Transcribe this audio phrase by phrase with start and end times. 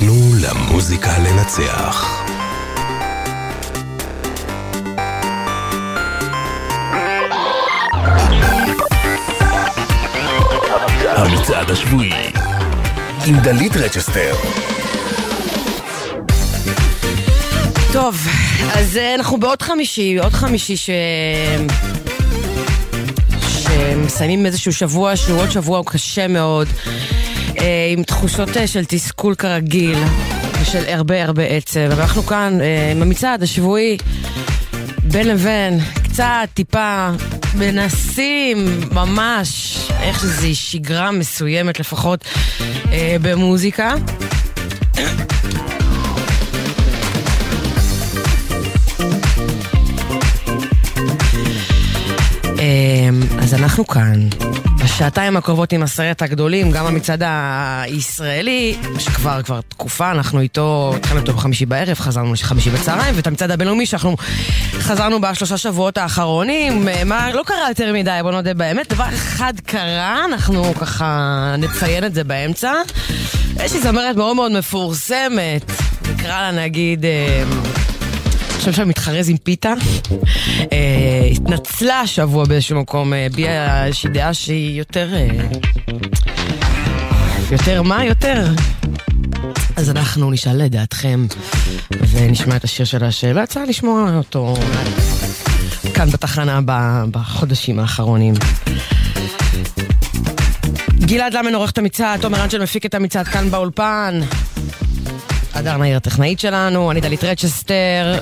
[0.00, 2.24] תנו למוזיקה לנצח.
[11.16, 12.12] המצעד השבועי
[13.26, 14.34] עם דלית רצ'סטר
[17.92, 18.16] טוב,
[18.74, 20.90] אז אה, אנחנו בעוד חמישי, עוד חמישי ש...
[23.48, 26.68] שמסיימים איזשהו שבוע שהוא עוד שבוע קשה מאוד,
[27.92, 29.98] עם תחושות אה, של תסכול כרגיל,
[30.62, 31.80] ושל הרבה הרבה עצב.
[31.90, 32.58] ואנחנו כאן
[32.92, 33.96] עם המצעד השבועי,
[35.02, 37.08] בין לבין, קצת, טיפה,
[37.54, 42.24] מנסים ממש איך שזה שגרה מסוימת לפחות
[43.22, 43.94] במוזיקה.
[53.42, 54.28] אז אנחנו כאן,
[54.84, 61.32] בשעתיים הקרובות עם הסרט הגדולים, גם המצעד הישראלי, שכבר כבר תקופה, אנחנו איתו, התחלנו איתו
[61.32, 64.16] בחמישי בערב, חזרנו לחמישי בצהריים, ואת המצעד הבינלאומי שאנחנו
[64.78, 70.24] חזרנו בשלושה שבועות האחרונים, מה, לא קרה יותר מדי, בוא נודה באמת, דבר אחד קרה,
[70.24, 72.72] אנחנו ככה נציין את זה באמצע.
[73.64, 75.72] יש לי זמרת מאוד מאוד מפורסמת,
[76.12, 77.04] נקרא לה נגיד...
[78.64, 79.72] חושב מתחרז עם פיתה.
[80.72, 85.14] אה, התנצלה השבוע באיזשהו מקום, אה, הביעה איזושהי דעה שהיא יותר...
[85.14, 85.28] אה,
[87.50, 88.04] יותר מה?
[88.04, 88.46] יותר.
[89.76, 91.26] אז אנחנו נשאל לדעתכם
[92.10, 94.54] ונשמע את השיר שלה שלא יצא לשמוע אותו
[95.94, 96.60] כאן בתחנה
[97.10, 98.34] בחודשים האחרונים.
[101.00, 104.20] גלעד למן עורך את המצעד, תומר אנג'ל מפיק את המצעד כאן באולפן.
[105.54, 108.18] הדר נעיר הטכנאית שלנו, אני דלית רצ'סטר.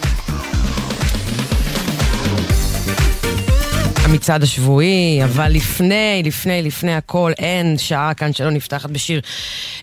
[4.09, 9.21] המצעד השבועי, אבל לפני, לפני, לפני הכל, אין שעה כאן שלא נפתחת בשיר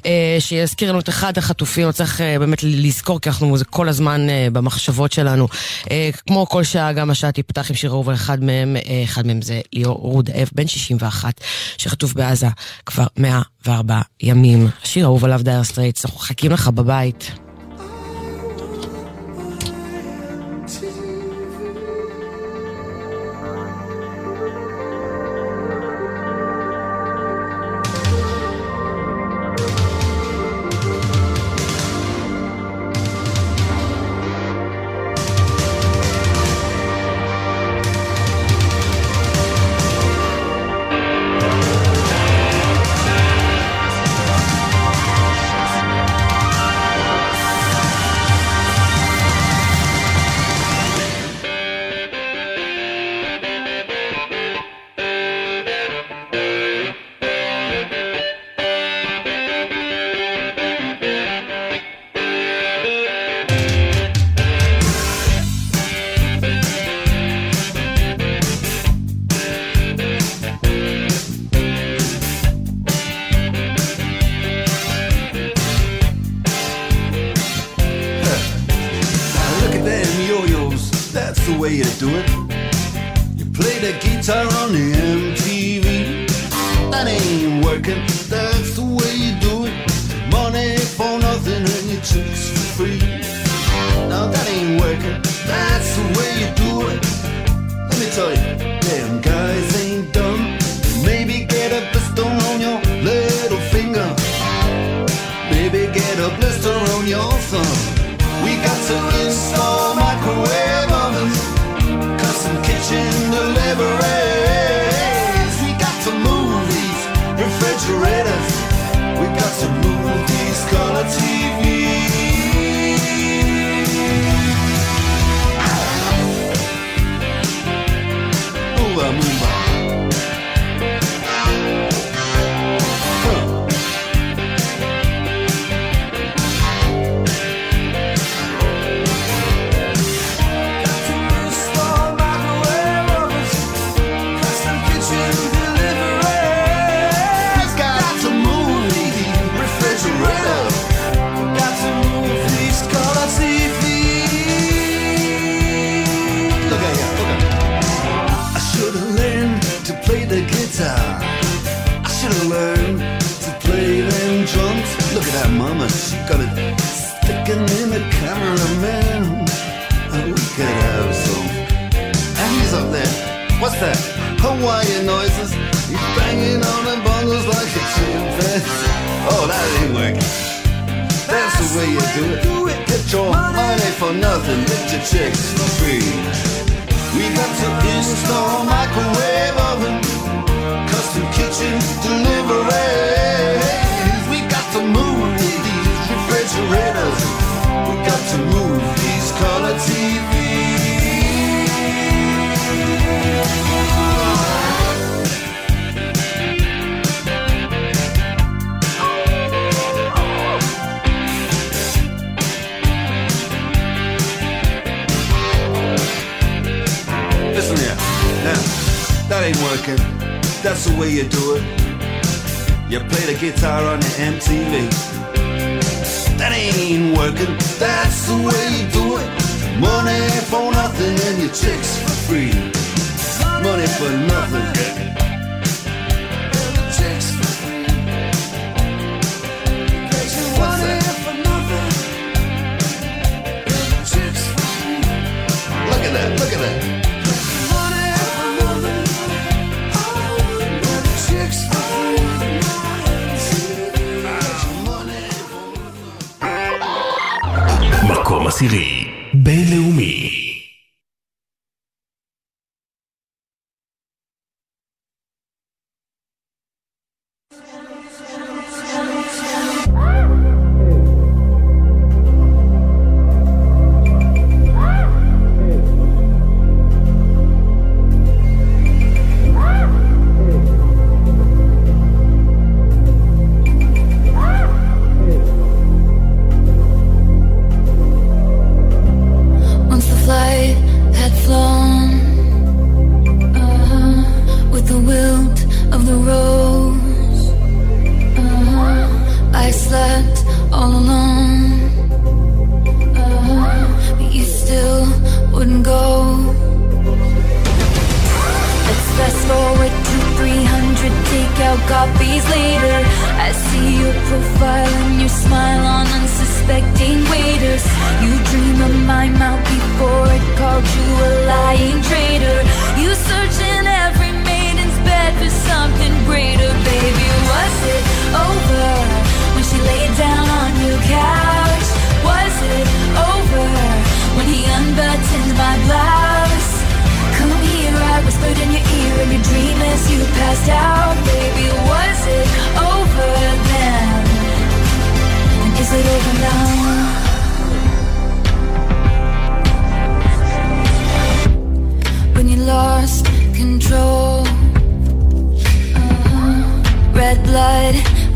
[0.05, 4.29] אה, שיזכיר לנו את אחד החטופים, צריך אה, באמת לזכור, כי אנחנו זה כל הזמן
[4.29, 5.47] אה, במחשבות שלנו.
[5.91, 9.41] אה, כמו כל שעה, גם השעה תפתח עם שיר אהוב, אחד מהם, אה, אחד מהם
[9.41, 11.41] זה ליאור רודאב, בן 61,
[11.77, 12.47] שחטוף בעזה
[12.85, 14.67] כבר 104 ימים.
[14.83, 17.44] השיר אהוב עליו דייר סטרייטס, אנחנו מחכים לך בבית.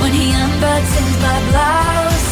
[0.00, 2.30] when he unbuttoned my blouse?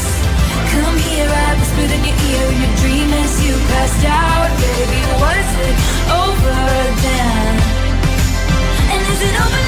[0.72, 5.00] Come here, I whispered in your ear in your dream as you passed out, baby.
[5.22, 5.76] Was it
[6.22, 6.58] over
[7.04, 7.52] then?
[8.92, 9.67] And is it over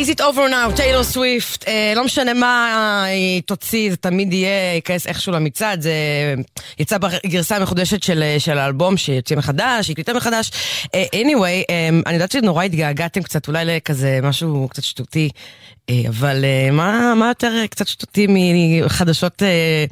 [0.00, 4.74] Is it over now, טיילור סוויפט, אה, לא משנה מה היא תוציא, זה תמיד יהיה,
[4.74, 5.92] ייכנס איכשהו למצעד, זה
[6.78, 10.50] יצא בגרסה המחודשת של, אה, של האלבום שיוצא מחדש, היא קליטה מחדש.
[10.94, 15.28] אה, anyway, אה, אני יודעת שנורא התגעגעתם קצת, אולי לכזה משהו קצת שטותי,
[16.08, 19.84] אבל אה, מה, מה יותר אה, קצת שטותי מחדשות אה,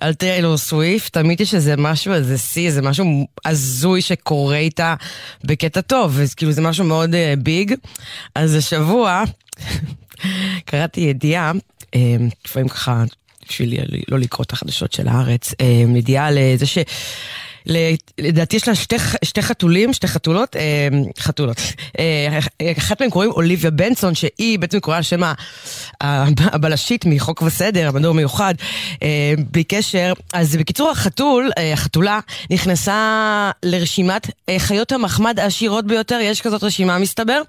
[0.00, 1.12] על טיילור סוויפט?
[1.12, 4.94] תמיד יש איזה משהו, איזה שיא, איזה משהו הזוי שקורה איתה
[5.44, 7.74] בקטע טוב, וכאילו זה משהו מאוד אה, ביג.
[8.34, 9.24] אז השבוע...
[10.64, 11.52] קראתי ידיעה,
[11.94, 13.04] אה, לפעמים ככה,
[13.48, 13.74] בשביל
[14.08, 16.78] לא לקרוא את החדשות של הארץ, אה, ידיעה על זה ש...
[18.18, 20.88] לדעתי יש לה שתי, שתי חתולים, שתי חתולות, אה,
[21.18, 21.56] חתולות.
[21.98, 22.38] אה,
[22.78, 25.22] אחת מהן קוראים אוליביה בנסון, שהיא בעצם קוראה על שם
[26.38, 28.54] הבלשית מחוק וסדר, המדור מיוחד,
[29.02, 30.12] אה, בלי קשר.
[30.32, 37.42] אז בקיצור, החתול, החתולה, נכנסה לרשימת חיות המחמד העשירות ביותר, יש כזאת רשימה מסתבר.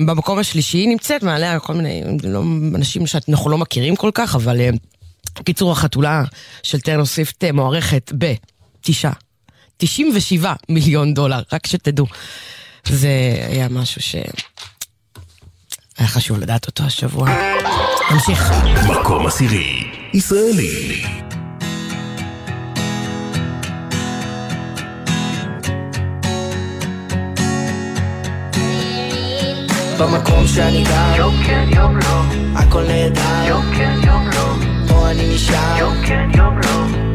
[0.00, 2.42] במקום השלישי היא נמצאת, מעליה כל מיני לא,
[2.74, 4.60] אנשים שאנחנו לא מכירים כל כך, אבל...
[5.40, 6.22] בקיצור, החתולה
[6.62, 8.34] של טרנר סוויפט מוערכת ב...
[8.80, 9.12] תשעה.
[9.76, 12.06] 97 מיליון דולר, רק שתדעו.
[12.88, 13.08] זה
[13.48, 14.16] היה משהו ש...
[15.98, 17.28] היה חשוב לדעת אותו השבוע.
[18.10, 18.52] נמשיך.
[18.90, 21.04] מקום עשירי, ישראלי.
[29.98, 32.22] במקום שאני גר, יום כן יום לא,
[32.54, 34.54] הכל נהדר, יום כן יום לא,
[34.88, 37.07] פה אני נשאר, יום כן יום לא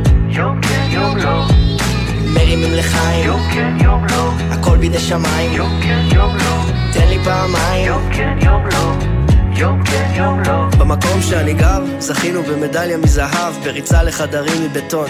[2.34, 3.26] מרימים לחיים.
[3.26, 4.32] יום כן יום לא.
[4.52, 5.52] הכל בידי שמיים.
[5.54, 6.74] יום כן יום לא.
[6.94, 7.88] תן לי פעמיים.
[7.88, 9.23] יום כן יום לא
[9.64, 10.66] יום כן יום לא.
[10.78, 15.10] במקום שאני גר זכינו במדליה מזהב בריצה לחדרים מבטון.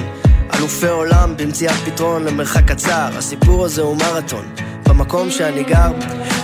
[0.54, 4.46] אלופי עולם במציאת פתרון למרחק קצר הסיפור הזה הוא מרתון.
[4.88, 5.92] במקום שאני גר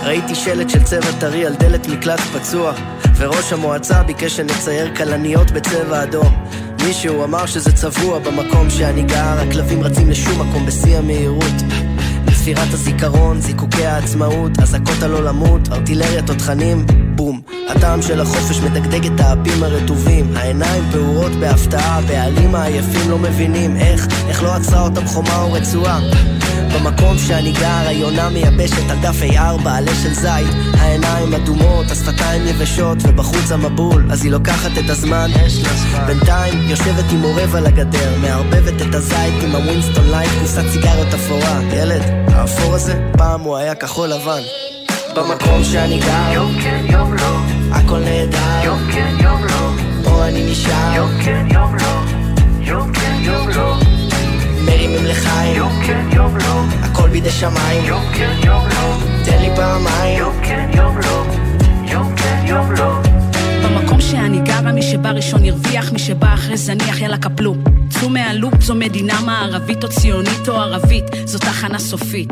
[0.02, 2.72] ראיתי שלט של צבע טרי על דלת מקלט פצוע
[3.16, 6.46] וראש המועצה ביקש שנצייר כלניות בצבע אדום.
[6.86, 11.54] מישהו אמר שזה צבוע במקום שאני גר, הכלבים רצים לשום מקום בשיא המהירות.
[12.40, 17.40] ספירת הזיכרון, זיקוקי העצמאות, אזעקות הלא למות, ארטילריה תותחנים, בום.
[17.68, 24.06] הטעם של החופש מדגדג את האפים הרטובים, העיניים פעורות בהפתעה, הבעלים העייפים לא מבינים איך,
[24.28, 26.00] איך לא עצרה אותם חומה או רצועה.
[26.74, 30.46] במקום שאני גר, היונה מייבשת על דף A4, עלה של זית
[30.78, 35.30] העיניים אדומות, השפתיים יבשות ובחוץ המבול אז היא לוקחת את הזמן
[36.06, 41.60] בינתיים יושבת עם עורב על הגדר מערבבת את הזית עם הווינסטון לייט, קופסת סיגריות אפורה
[41.72, 44.42] ילד, האפור הזה, פעם הוא היה כחול לבן.
[45.14, 47.36] במקום שאני גר, יום כן יום לא.
[47.72, 49.70] הכל נהדר, יום כן יום לא.
[50.04, 52.00] פה אני נשאר, יום כן יום לא.
[52.60, 53.74] יום כן יום לא.
[54.64, 55.56] מרימים לחיים.
[55.56, 56.62] יום כן יום לא.
[56.82, 57.84] הכל בידי שמיים.
[57.84, 58.96] יום כן יום לא.
[59.24, 60.18] תן לי פעמיים.
[60.18, 61.24] יום כן יום לא.
[61.84, 62.89] יום כן יום לא
[64.10, 67.54] שאני גרה, מי שבא ראשון ירוויח, מי שבא אחרי זניח, יאללה קפלו.
[67.90, 72.28] צאו מהלופ, זו מדינה מערבית או ציונית או ערבית, זו תחנה סופית.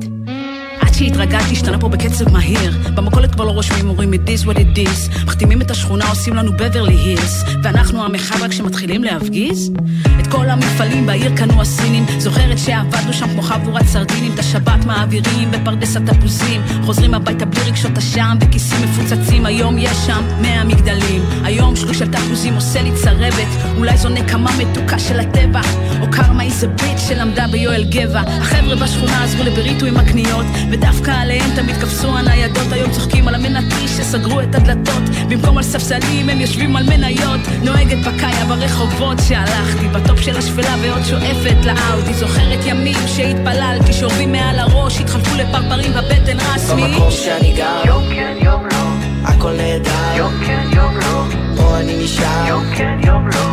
[0.94, 2.72] שהתרגלתי השתנה פה בקצב מהיר.
[2.94, 5.24] במכולת כבר לא רושמים אומרים it is what it is.
[5.26, 9.72] מחתימים את השכונה עושים לנו בברלי הילס ואנחנו המחאה רק כשמתחילים להפגיז?
[10.20, 12.04] את כל המפעלים בעיר קנו הסינים.
[12.18, 14.32] זוכרת שעבדנו שם כמו חבורת סרדינים.
[14.34, 19.46] את השבת מעבירים בפרדס התפוזים חוזרים הביתה בלי רגשות אשם וכיסים מפוצצים.
[19.46, 21.22] היום יש שם מאה מגדלים.
[21.44, 23.48] היום שליש של תפוזים עושה לי צרבת.
[23.76, 25.60] אולי זו נקמה מתוקה של הטבע.
[26.00, 28.20] או קרמה איזה ביט שלמדה ביואל גבע.
[28.20, 30.46] החבר'ה בשכונה עזרו לבריטו עם הקניות
[30.80, 35.02] דווקא עליהם תמיד קפצו הניידות, היום צוחקים על המנתי שסגרו את הדלתות.
[35.28, 37.40] במקום על ספסלים הם יושבים על מניות.
[37.62, 42.14] נוהגת בקאיה ברחובות שהלכתי, בטופ של השפלה ועוד שואפת לאאודי.
[42.14, 46.82] זוכרת ימים שהתפללתי, שורבים מעל הראש, התחלפו לפרפרים בבטן רסמי.
[46.82, 48.88] במקום שאני גר, יום כן יום לא,
[49.24, 51.24] הכל נהדר, יום כן יום לא,
[51.56, 53.46] פה אני נשאר, יום כן יום לא,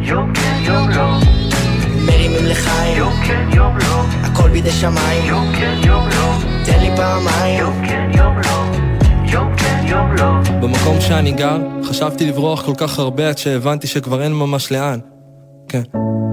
[0.00, 1.35] יום כן יום לא.
[2.36, 6.32] מרימים לחיים, יום כן יום לא, הכל בידי שמיים, יום כן יום לא.
[6.64, 8.76] תן לי פעמיים יום כן יום לא
[9.32, 14.22] יום כן יום לא במקום שאני גר, חשבתי לברוח כל כך הרבה עד שהבנתי שכבר
[14.22, 14.98] אין ממש לאן.
[15.68, 15.82] כן.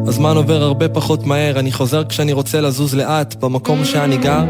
[0.07, 3.35] הזמן עובר הרבה פחות מהר, אני חוזר כשאני רוצה לזוז לאט.
[3.35, 4.43] במקום שאני גר,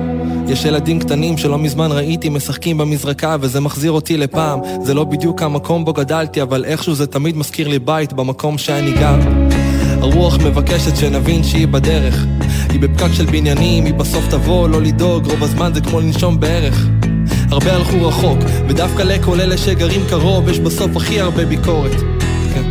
[0.47, 4.59] יש ילדים קטנים שלא מזמן ראיתי משחקים במזרקה וזה מחזיר אותי לפעם.
[4.83, 8.91] זה לא בדיוק המקום בו גדלתי, אבל איכשהו זה תמיד מזכיר לי בית במקום שאני
[8.91, 9.42] גר.
[10.03, 12.25] הרוח מבקשת שנבין שהיא בדרך.
[12.69, 16.87] היא בפקק של בניינים, היא בסוף תבוא, לא לדאוג, רוב הזמן זה כמו לנשום בערך.
[17.51, 21.91] הרבה הלכו רחוק, ודווקא לכל אלה שגרים קרוב, יש בסוף הכי הרבה ביקורת.
[22.53, 22.63] כן.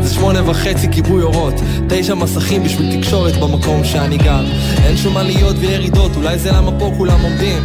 [0.00, 1.54] זה שמונה וחצי כיבוי אורות,
[1.88, 4.44] תשע מסכים בשביל תקשורת במקום שאני גר.
[4.84, 7.62] אין שום עליות וירידות, אולי זה למה פה כולם עומדים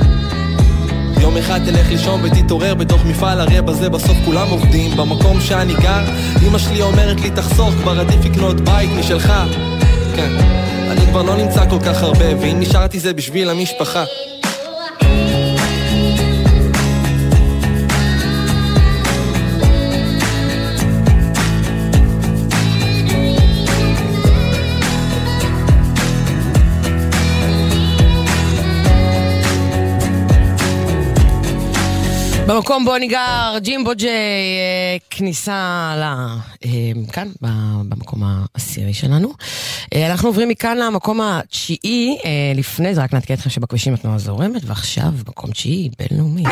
[1.28, 4.92] יום אחד תלך לישון ותתעורר בתוך מפעל, הרי בזה בסוף כולם עובדים.
[4.98, 6.04] במקום שאני גר,
[6.48, 9.34] אמא שלי אומרת לי תחסוך, כבר עדיף לקנות בית משלך.
[10.16, 10.32] כן,
[10.92, 14.04] אני כבר לא נמצא כל כך הרבה, ואם נשארתי זה בשביל המשפחה.
[32.48, 36.04] במקום בו אני גר, ג'ימבו ג'יי, אה, כניסה ל...
[36.66, 37.28] אה, כאן,
[37.90, 39.34] במקום העשירי שלנו.
[39.94, 42.18] אה, אנחנו עוברים מכאן למקום התשיעי,
[42.56, 46.44] לפני זה רק נעדכן אתכם שבכבישים התנועה זורמת, ועכשיו מקום תשיעי, בינלאומי.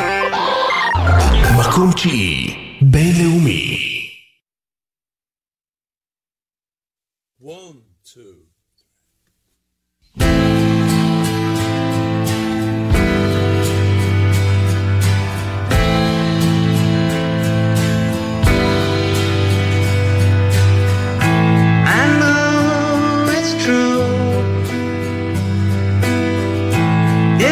[1.59, 3.94] מקום תשיעי, בינלאומי.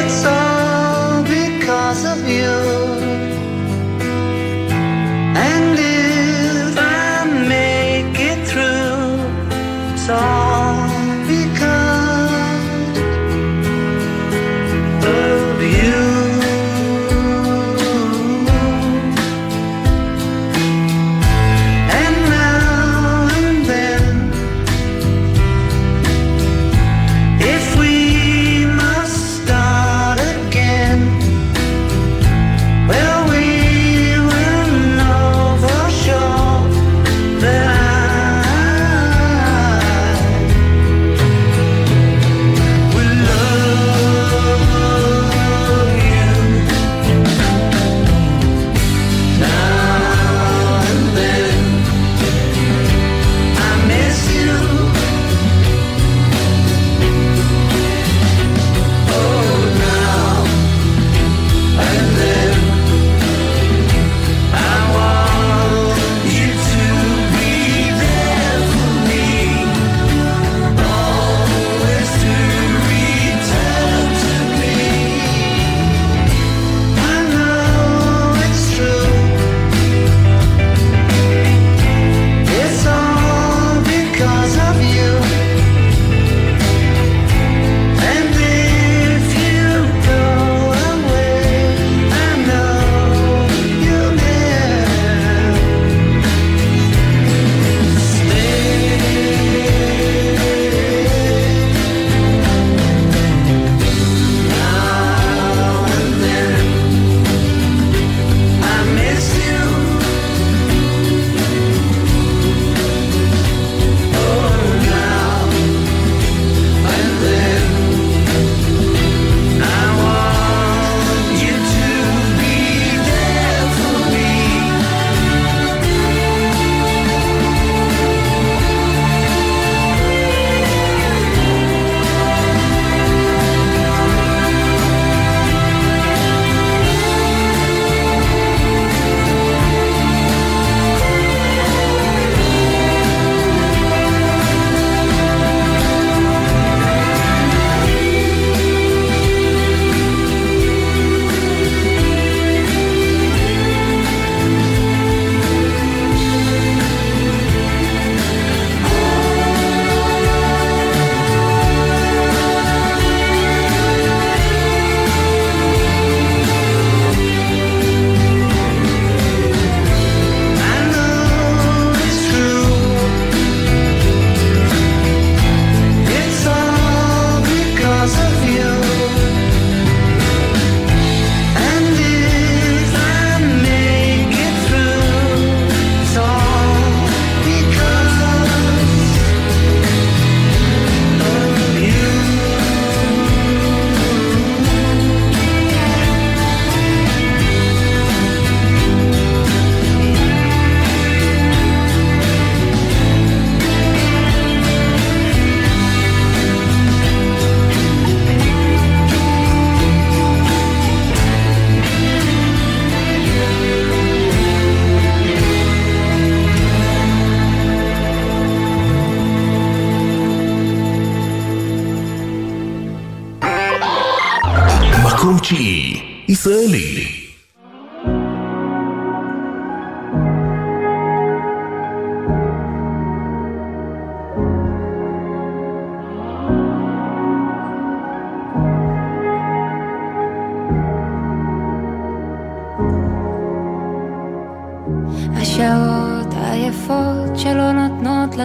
[0.05, 2.72] It's all because of you.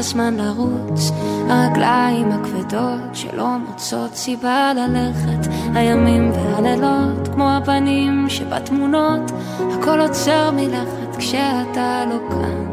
[0.08, 1.10] לזמן לרוץ.
[1.48, 5.50] הרגליים הכבדות שלא מוצאות סיבה ללכת.
[5.74, 9.30] הימים והלילות כמו הפנים שבתמונות.
[9.72, 12.64] הכל עוצר מלכת כשאתה לא כאן.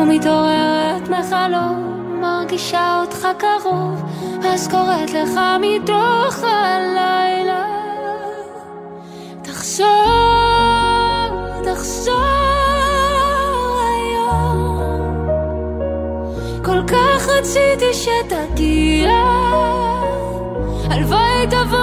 [0.00, 4.02] ומתעוררת מחלום מרגישה אותך קרוב.
[4.44, 7.19] אז קוראת לך מתוך הלילה
[17.40, 19.10] רציתי שתגיע.
[20.90, 21.79] הלוואי תבוא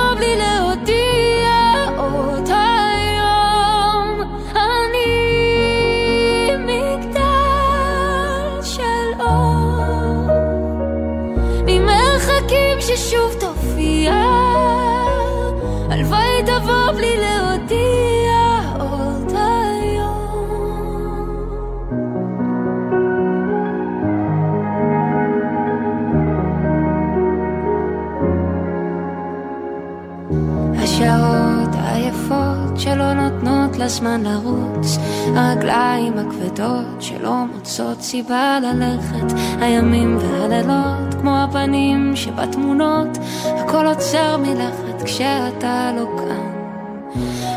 [33.88, 34.98] לזמן לרוץ
[35.36, 45.92] הרגליים הכבדות שלא מוצאות סיבה ללכת הימים והלילות כמו הפנים שבתמונות הכל עוצר מלכת כשאתה
[45.96, 46.52] לא כאן.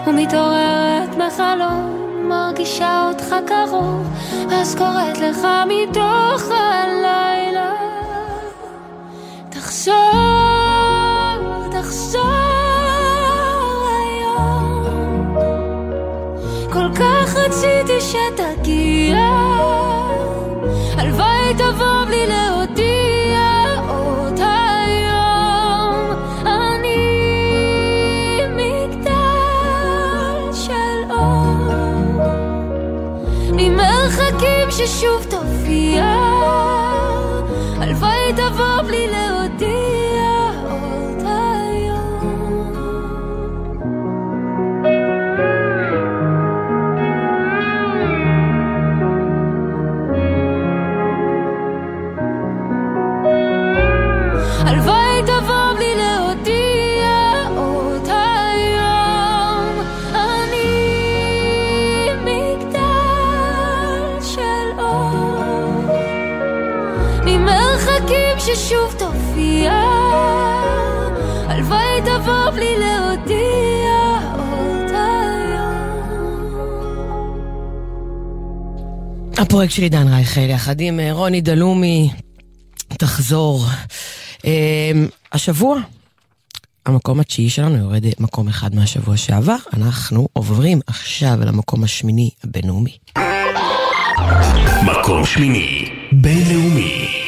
[0.07, 4.07] ומתעוררת מחלום מרגישה אותך קרוב
[4.53, 7.73] אז קוראת לך מתוך הלילה.
[9.49, 9.95] תחזור,
[11.71, 12.40] תחזור
[17.45, 19.17] רציתי שתגיע.
[20.97, 23.41] הלוואי תבוא בלי להודיע
[23.89, 26.11] עוד היום.
[26.47, 26.97] אני
[28.57, 31.57] מגדל של אור.
[33.53, 35.60] ממרחקים ששוב תופיע
[68.55, 69.73] ששוב תופיע
[71.49, 76.11] הלוואי תבוא בלי להודיע עוד היום
[79.39, 82.11] הפרויקט של עידן רייכל, יחד עם אה, רוני דלומי,
[82.89, 83.65] תחזור.
[84.45, 84.93] אה,
[85.33, 85.81] השבוע,
[86.87, 92.97] המקום התשיעי שלנו יורד מקום אחד מהשבוע שעבר, אנחנו עוברים עכשיו למקום השמיני הבינלאומי.
[94.85, 95.89] מקום שמיני.
[96.13, 97.20] בינלאומי.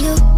[0.00, 0.31] you.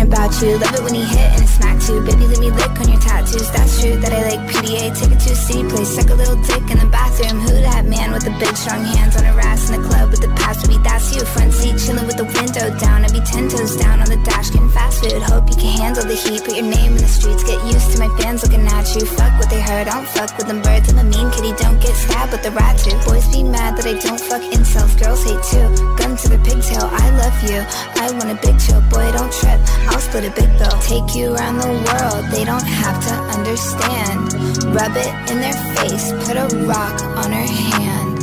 [0.00, 0.58] About you.
[0.58, 2.00] Love it when he hit smack too.
[2.04, 3.50] Baby, let me lick on your tattoos.
[3.52, 4.96] That's true that I like PDA.
[4.96, 5.94] Take it to a city place.
[5.94, 7.40] Suck a little dick in the bathroom.
[7.40, 10.20] Who that man with the big strong hands on her ass in the club with
[10.20, 10.66] the past?
[10.66, 11.22] Baby, that's you.
[11.24, 13.04] Front seat chilling with the window down.
[13.04, 15.22] I'd be ten toes down on the dash getting fast food.
[15.22, 16.42] Hope you can handle the heat.
[16.44, 17.44] Put your name in the streets.
[17.44, 19.04] Get used to my fans looking at you.
[19.04, 19.88] Fuck what they heard.
[19.88, 20.88] I don't fuck with them birds.
[20.88, 21.52] I'm a mean kitty.
[21.60, 22.96] Don't get stabbed with the rat too.
[23.04, 24.96] Boys be mad that I don't fuck incels.
[24.96, 25.68] Girls hate too.
[26.00, 26.88] Gun to the pigtail.
[26.88, 27.60] I love you.
[28.00, 28.80] I want a big chill.
[28.88, 29.60] Boy, don't trip.
[29.90, 30.76] I'll split a big bill.
[30.82, 32.30] Take you around the world.
[32.30, 34.32] They don't have to understand
[34.74, 38.20] rub it in their face, put a rock on her hand.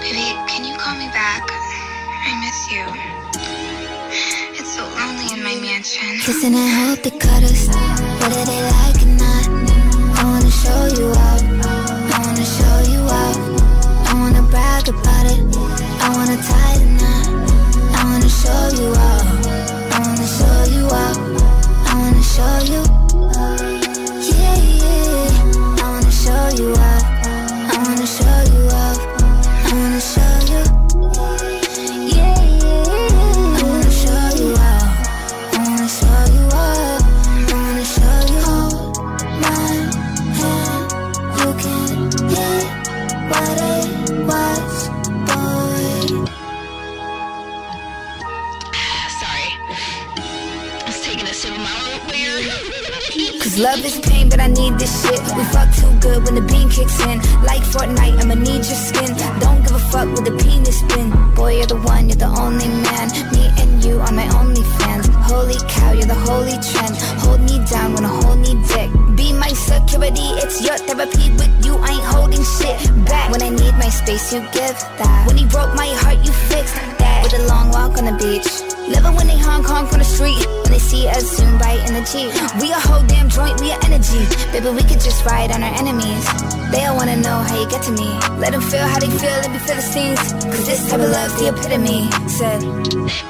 [0.00, 1.42] Baby, can you call me back?
[2.26, 2.84] I miss you.
[4.58, 6.18] It's so lonely in my mansion.
[6.20, 8.63] Kissing and hope they cut us, whether they
[57.74, 59.10] Fortnite, I'ma need your skin.
[59.40, 61.10] Don't give a fuck with the penis spin.
[61.34, 63.10] Boy, you're the one, you're the only man.
[63.34, 65.08] Me and you are my only fans.
[65.26, 66.94] Holy cow, you're the holy trend.
[67.26, 68.90] Hold me down when I hold me dick.
[69.16, 71.32] Be my security, it's your therapy.
[71.34, 73.32] With you, I ain't holding shit back.
[73.32, 75.24] When I need my space, you give that.
[75.26, 77.03] When he broke my heart, you fixed.
[77.24, 78.44] With a long walk on the beach.
[78.84, 80.44] Living when they Hong Kong on the street.
[80.60, 82.28] When they see us soon right in the Jeep.
[82.60, 84.28] We a whole damn joint, we a energy.
[84.52, 86.20] Baby, we could just ride on our enemies.
[86.68, 88.12] They all wanna know how you get to me.
[88.36, 90.20] Let them feel how they feel, let me feel the scenes.
[90.52, 92.12] Cause this type of love's the epitome.
[92.28, 92.60] Said,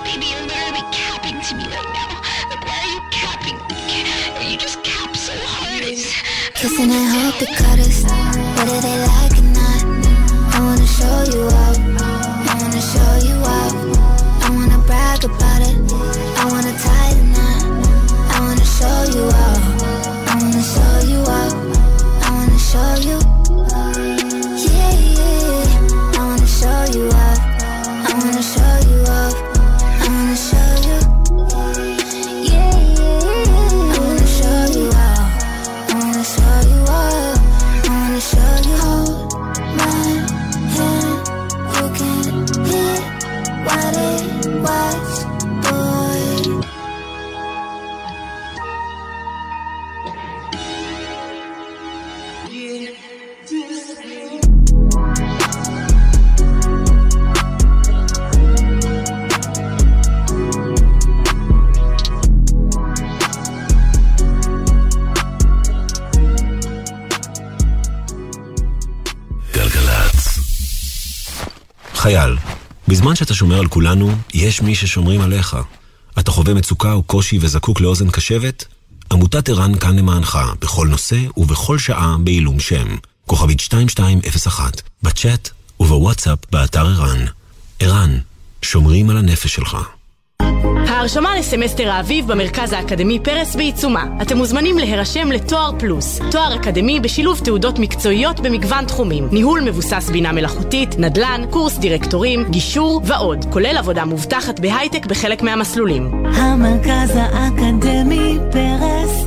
[0.03, 2.19] Baby, you're literally capping to me right now.
[2.51, 3.59] Like, why are you capping?
[4.43, 5.87] You just cap so hard.
[5.87, 6.11] It's...
[6.59, 8.03] kissing and hope they cut us.
[8.59, 9.87] Whether they like it or not.
[10.51, 11.94] I wanna show you up.
[15.15, 15.93] Brag about it.
[16.39, 17.87] I wanna tie the knot.
[18.31, 19.63] I wanna show you up.
[20.29, 21.55] I wanna show you up.
[22.23, 23.44] I wanna show you.
[73.35, 75.57] שאתה שומר על כולנו, יש מי ששומרים עליך.
[76.19, 78.65] אתה חווה מצוקה או קושי וזקוק לאוזן קשבת?
[79.13, 82.97] עמותת ער"ן כאן למענך, בכל נושא ובכל שעה בעילום שם.
[83.27, 87.25] כוכבית 2201, בצ'אט ובוואטסאפ באתר ער"ן.
[87.81, 88.19] ער"ן,
[88.63, 89.77] שומרים על הנפש שלך.
[91.05, 94.05] ההרשמה לסמסטר האביב במרכז האקדמי פרס בעיצומה.
[94.23, 100.33] אתם מוזמנים להירשם לתואר פלוס, תואר אקדמי בשילוב תעודות מקצועיות במגוון תחומים, ניהול מבוסס בינה
[100.33, 106.25] מלאכותית, נדל"ן, קורס דירקטורים, גישור ועוד, כולל עבודה מובטחת בהייטק בחלק מהמסלולים.
[106.27, 109.27] המרכז האקדמי פרס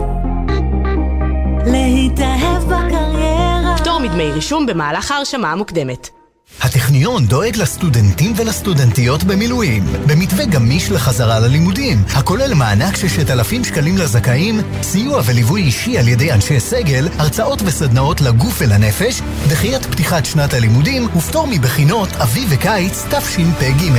[1.66, 6.17] להתאהב בקריירה פטור מדמי רישום במהלך ההרשמה המוקדמת.
[6.62, 14.62] הטכניון דואג לסטודנטים ולסטודנטיות במילואים, במתווה גמיש לחזרה ללימודים, הכולל מענק ששת אלפים שקלים לזכאים,
[14.82, 21.08] סיוע וליווי אישי על ידי אנשי סגל, הרצאות וסדנאות לגוף ולנפש, דחיית פתיחת שנת הלימודים
[21.16, 23.92] ופטור מבחינות אביב וקיץ תשפ"ג.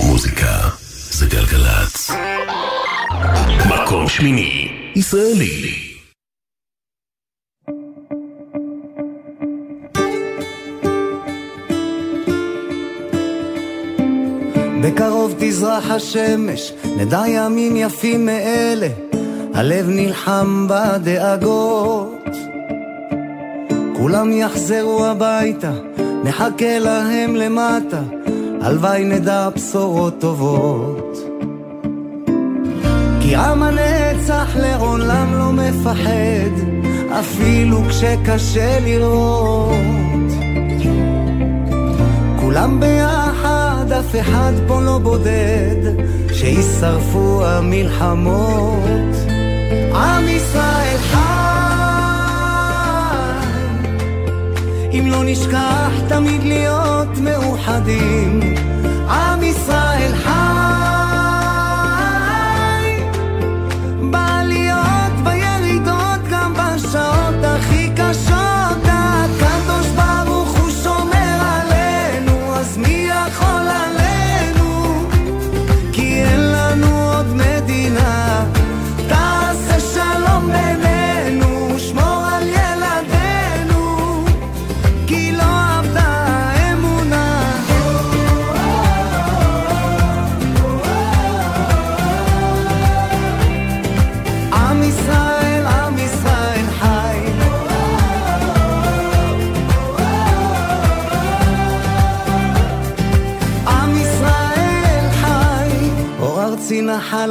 [0.00, 0.68] מוזיקה
[1.10, 2.10] זה גלגלצ.
[3.66, 5.87] מקום שמיני, ישראלי.
[14.82, 18.88] בקרוב תזרח השמש, נדע ימים יפים מאלה,
[19.54, 22.28] הלב נלחם בדאגות.
[23.96, 25.72] כולם יחזרו הביתה,
[26.24, 28.00] נחכה להם למטה,
[28.60, 31.18] הלוואי נדע בשורות טובות.
[33.20, 36.52] כי עם הנצח לעולם לא מפחד,
[37.20, 40.27] אפילו כשקשה לראות.
[42.48, 45.76] כולם ביחד, אף אחד פה לא בודד,
[46.32, 49.14] שישרפו המלחמות.
[49.94, 51.18] עם ישראל חי,
[54.92, 58.40] אם לא נשכח תמיד להיות מאוחדים.
[59.08, 60.47] עם ישראל חי,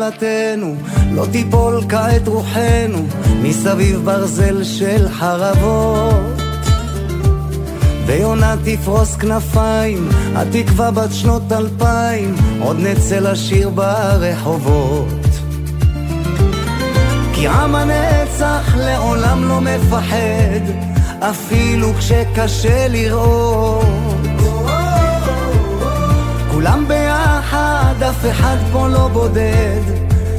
[0.08, 0.76] נחלתנו,
[1.12, 3.08] לא תיפול כעת רוחנו
[3.42, 6.42] מסביב ברזל של חרבות.
[8.06, 15.08] ויונה תפרוס כנפיים, התקווה בת שנות אלפיים, עוד נצא לשיר ברחובות.
[17.34, 20.64] כי עם הנצח לעולם לא מפחד,
[21.20, 23.86] אפילו כשקשה לראות.
[26.52, 26.86] כולם
[27.98, 29.82] ביחד, אף אחד פה לא בודד,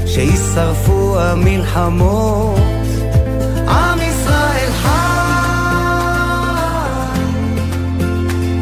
[0.07, 2.59] שישרפו המלחמות.
[3.69, 4.89] עם ישראל חי,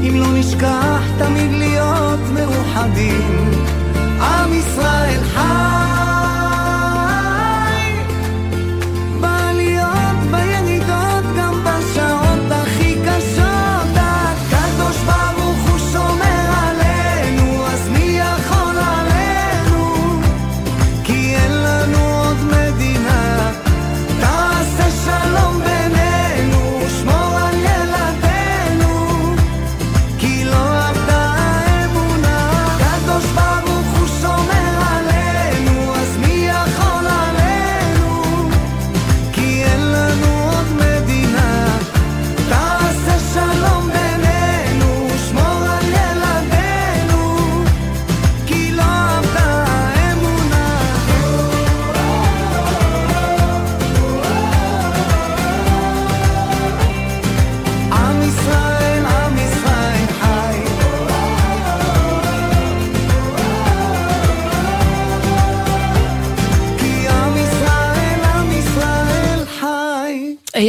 [0.08, 3.50] אם לא נשכח תמיד להיות מאוחדים.
[4.20, 5.95] עם ישראל חי,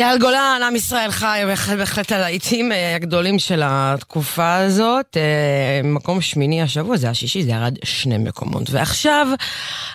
[0.03, 1.41] אייל גולן, עם ישראל חי,
[1.77, 5.17] בהחלט הלהיטים אה, הגדולים של התקופה הזאת.
[5.17, 8.69] אה, מקום שמיני השבוע, זה השישי, זה ירד שני מקומות.
[8.69, 9.27] ועכשיו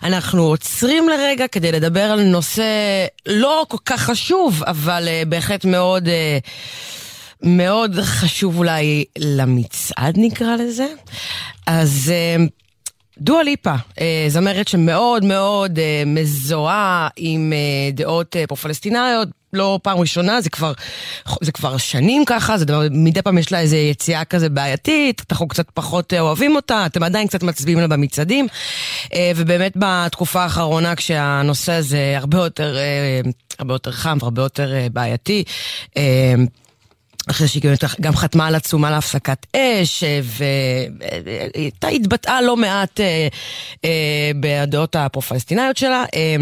[0.02, 2.64] אנחנו עוצרים לרגע כדי לדבר על נושא
[3.26, 6.08] לא כל כך חשוב, אבל אה, בהחלט מאוד...
[7.44, 10.86] מאוד חשוב אולי למצעד נקרא לזה.
[11.66, 12.12] אז
[13.18, 20.40] דואה ליפה, אה, זמרת שמאוד מאוד אה, מזוהה עם אה, דעות פרו-פלסטיניות, לא פעם ראשונה,
[20.40, 20.72] זה כבר,
[21.40, 25.48] זה כבר שנים ככה, זה דבר, מדי פעם יש לה איזו יציאה כזה בעייתית, אנחנו
[25.48, 28.46] קצת פחות אוהבים אותה, אתם עדיין קצת מצביעים לה במצעדים,
[29.36, 32.76] ובאמת בתקופה האחרונה כשהנושא הזה הרבה יותר,
[33.58, 35.44] הרבה יותר חם והרבה יותר בעייתי,
[37.30, 37.62] אחרי שהיא
[38.00, 43.28] גם חתמה על עצומה להפסקת אש, והייתה התבטאה לא מעט אה,
[43.84, 46.04] אה, בדעות הפרו-פלסטיניות שלה.
[46.14, 46.36] אה,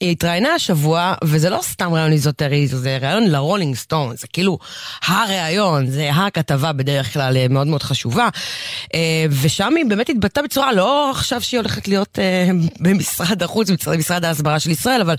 [0.00, 4.58] היא התראיינה השבוע, וזה לא סתם ראיון איזוטרי, זה ראיון לרולינג סטון, זה כאילו
[5.06, 8.28] הראיון, זה הכתבה בדרך כלל אה, מאוד מאוד חשובה.
[8.94, 12.48] אה, ושם היא באמת התבטאה בצורה, לא עכשיו שהיא הולכת להיות אה,
[12.80, 15.14] במשרד החוץ, במשרד ההסברה של ישראל, אבל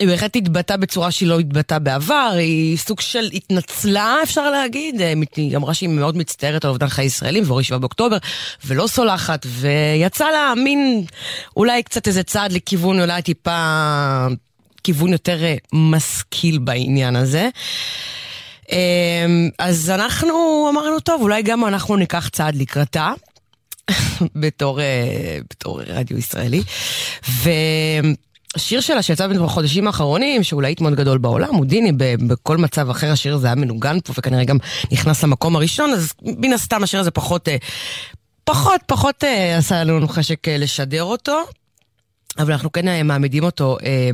[0.00, 5.00] היא בהחלט התבטאה בצורה שהיא לא התבטאה בעבר, היא סוג של התנצלה, אפשר להגיד.
[5.36, 8.16] היא אמרה שהיא מאוד מצטערת על אובדן חיי ישראלים, ואורי 7 באוקטובר,
[8.64, 11.04] ולא סולחת, ויצא לה מין,
[11.56, 14.26] אולי קצת איזה צעד לכיוון, אולי טיפה,
[14.84, 17.48] כיוון יותר אה, משכיל בעניין הזה.
[18.72, 19.26] אה,
[19.58, 23.12] אז אנחנו אמרנו, טוב, אולי גם אנחנו ניקח צעד לקראתה.
[24.40, 26.62] בתור, אה, בתור רדיו ישראלי.
[27.28, 27.50] ו...
[28.54, 31.92] השיר שלה שיצא בחודשים האחרונים, שהוא להיט מאוד גדול בעולם, הוא דיני,
[32.26, 34.58] בכל מצב אחר השיר הזה היה מנוגן פה וכנראה גם
[34.92, 37.56] נכנס למקום הראשון, אז מן הסתם השיר הזה פחות, אה,
[38.44, 39.24] פחות, פחות
[39.58, 41.42] עשה לנו חשק לשדר אותו.
[42.38, 44.10] אבל אנחנו כן מעמידים אותו אה,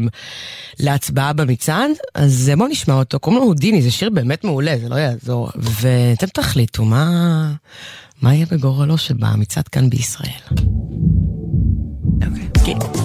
[0.81, 3.19] להצבעה במצעד, אז בואו נשמע אותו.
[3.21, 5.51] קוראים לו הודיני, זה שיר באמת מעולה, זה לא יעזור.
[5.57, 7.53] ואתם תחליטו מה,
[8.23, 10.31] מה יהיה בגורלו שבמצעד כאן בישראל.
[12.23, 12.49] אוקיי.
[12.57, 12.65] Okay.
[12.67, 13.04] כן.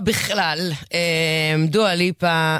[0.00, 0.72] בכלל.
[0.94, 2.58] אה, דואה ליפה, אה,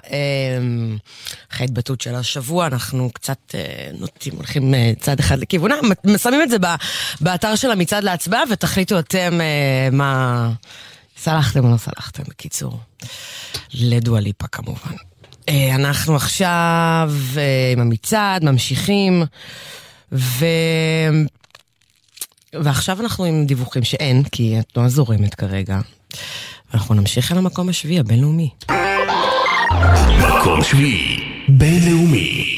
[1.52, 5.74] אחרי ההתבטאות של השבוע, אנחנו קצת אה, נוטים, הולכים אה, צעד אחד לכיוונה,
[6.16, 6.56] שמים את זה
[7.20, 10.50] באתר של המצעד להצבעה, ותחליטו אתם אה, מה...
[11.16, 12.80] סלחתם או לא סלחתם, בקיצור.
[13.74, 14.94] לדואה ליפה כמובן.
[15.74, 17.12] אנחנו עכשיו
[17.72, 19.22] עם המצעד, ממשיכים,
[20.12, 20.46] ו...
[22.52, 25.80] ועכשיו אנחנו עם דיווחים שאין, כי התנועה זורמת כרגע.
[26.72, 28.50] ואנחנו נמשיך אל המקום השביעי הבינלאומי.
[30.18, 31.16] מקום שביעי,
[31.48, 32.56] בינלאומי.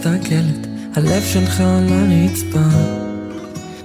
[0.00, 2.78] מסתכלת, הלב שלך על הרצפה.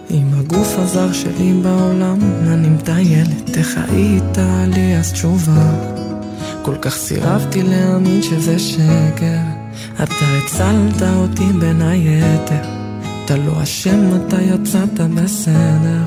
[0.09, 4.37] עם הגוף הזר שלי בעולם, אני מטיילת, איך היית
[4.67, 5.71] לי אז תשובה?
[6.61, 9.37] כל כך סירבתי להאמין שזה שקר,
[9.95, 12.69] אתה הצלת אותי בין היתר.
[13.25, 16.03] אתה לא אשם, אתה יצאת בסדר.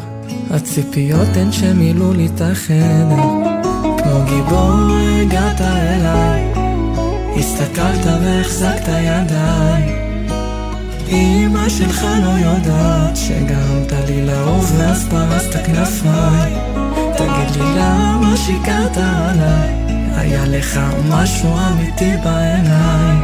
[0.50, 3.22] הציפיות הן שמילאו לי את החדר.
[3.98, 6.52] כמו גיבור הגעת אליי,
[7.38, 9.97] הסתכלת והחזקת ידיי.
[11.10, 16.52] אמא שלך לא יודעת שגרמת לי לאהוב ואז פרסת כנפיי.
[17.16, 19.74] תגיד לי למה שיקרת עליי,
[20.16, 23.16] היה לך משהו אמיתי בעיניי.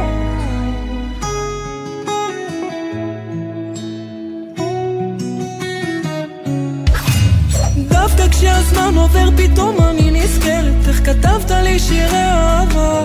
[7.87, 13.01] דווקא כשהזמן עובר פתאום אני נזכרת איך כתבת לי שירי אהבה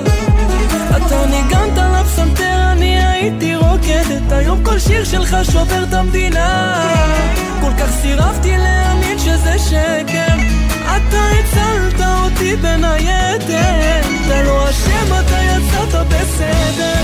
[0.96, 6.78] אתה ניגנת לפסנתר, אני הייתי רוקדת היום כל שיר שלך שובר את המדינה.
[7.60, 10.34] כל כך סירבתי להאמין שזה שקר.
[10.84, 14.00] אתה הצלת אותי בין היתר.
[14.26, 17.02] אתה לא אשם, אתה יצאת בסדר.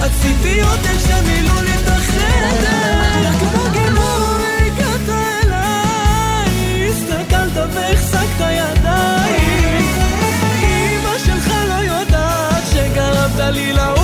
[0.00, 3.30] הציפיות הן שמילאו לי את החדר.
[3.38, 6.88] כמו גיבור הגעת אליי.
[6.90, 9.38] הסתכלת והחזקת ידיי.
[10.62, 14.03] אמא שלך לא יודעת שגרמת לי לעוף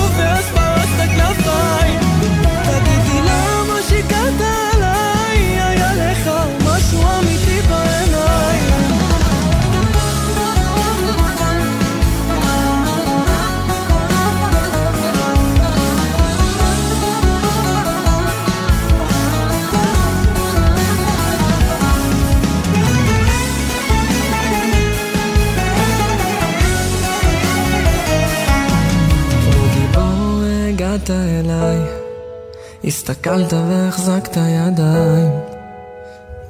[33.01, 35.31] הסתכלת והחזקת ידיים.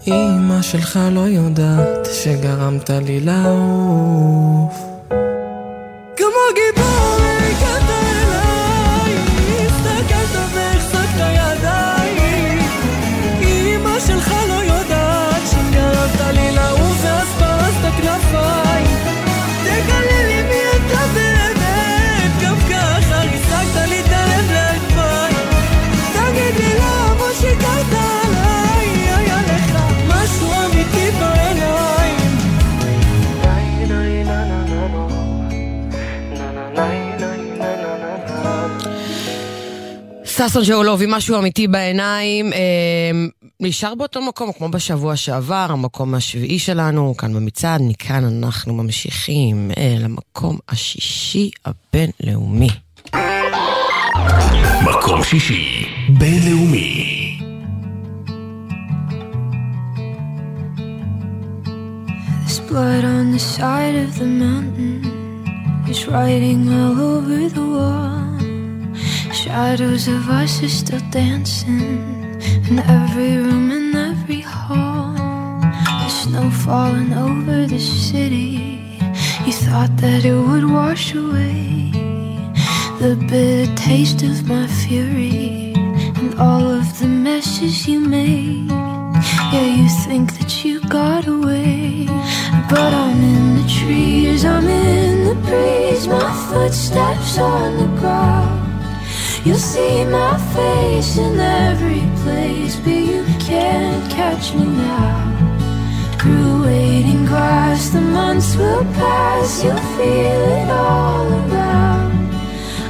[0.08, 4.91] אמא שלך לא יודעת שגרמת לי לעוף
[40.50, 42.60] ששון שאולוב עם משהו אמיתי בעיניים, אה,
[43.60, 50.02] נשאר באותו מקום כמו בשבוע שעבר, המקום השביעי שלנו, כאן במצעד, מכאן אנחנו ממשיכים אל
[50.06, 52.70] המקום השישי הבינלאומי.
[54.84, 57.18] מקום שישי, בינלאומי.
[62.46, 65.02] There's blood on the side of the mountain.
[65.86, 68.31] There's writing all over the wall.
[69.34, 75.14] Shadows of us are still dancing in every room and every hall.
[76.00, 79.00] There's snow falling over the city.
[79.46, 81.92] You thought that it would wash away
[83.02, 85.74] the bitter taste of my fury
[86.20, 88.70] and all of the messes you made.
[89.52, 92.06] Yeah, you think that you got away,
[92.70, 98.61] but I'm in the trees, I'm in the breeze, my footsteps on the ground.
[99.44, 105.18] You'll see my face in every place, but you can't catch me now.
[106.20, 112.12] Grew waiting grass, the months will pass, you'll feel it all around.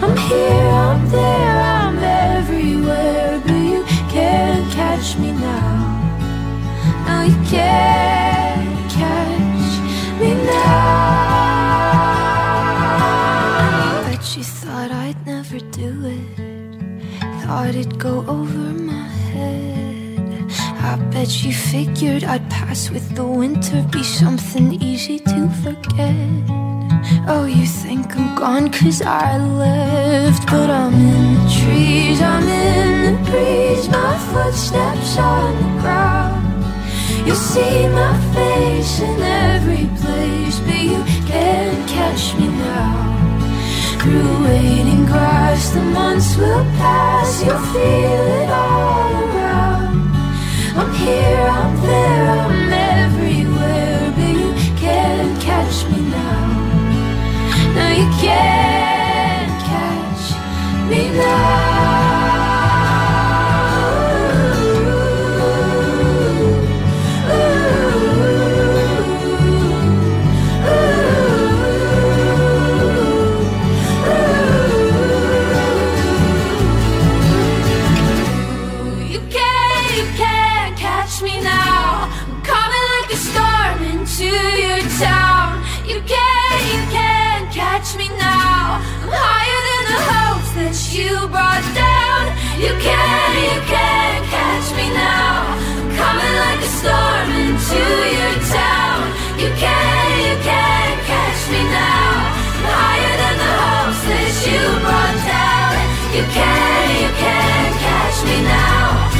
[0.04, 6.02] I'm here, I'm there, I'm everywhere, but you can't catch me now.
[7.08, 9.80] No, you can't catch
[10.20, 10.92] me now.
[14.04, 16.21] Bet you thought I'd never do it.
[17.60, 20.52] It'd go over my head.
[20.90, 26.16] I bet you figured I'd pass with the winter, be something easy to forget.
[27.28, 33.16] Oh, you think I'm gone cause I left But I'm in the trees, I'm in
[33.16, 33.88] the breeze.
[33.90, 36.66] My footsteps on the ground.
[37.26, 43.11] You'll see my face in every place But you can't catch me now
[44.02, 50.16] Grew waiting grass, the months will pass You'll feel it all around
[50.80, 56.62] I'm here, I'm there, I'm everywhere But you can't catch me now
[57.76, 61.81] no, you can't catch me now.
[92.82, 95.54] You can't, you can't catch me now.
[96.02, 97.84] Coming like a storm into
[98.18, 99.06] your town.
[99.38, 102.10] You can't, you can't catch me now.
[102.66, 105.78] Higher than the hopes that you brought down.
[106.18, 109.11] You can't, you can't catch me now.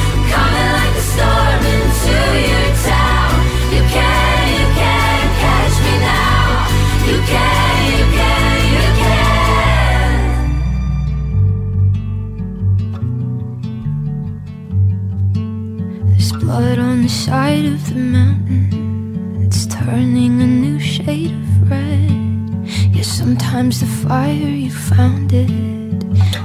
[17.26, 19.46] Side of the mountain.
[19.46, 22.66] It's turning a new shade of red.
[22.92, 25.48] Yeah, sometimes the fire you found it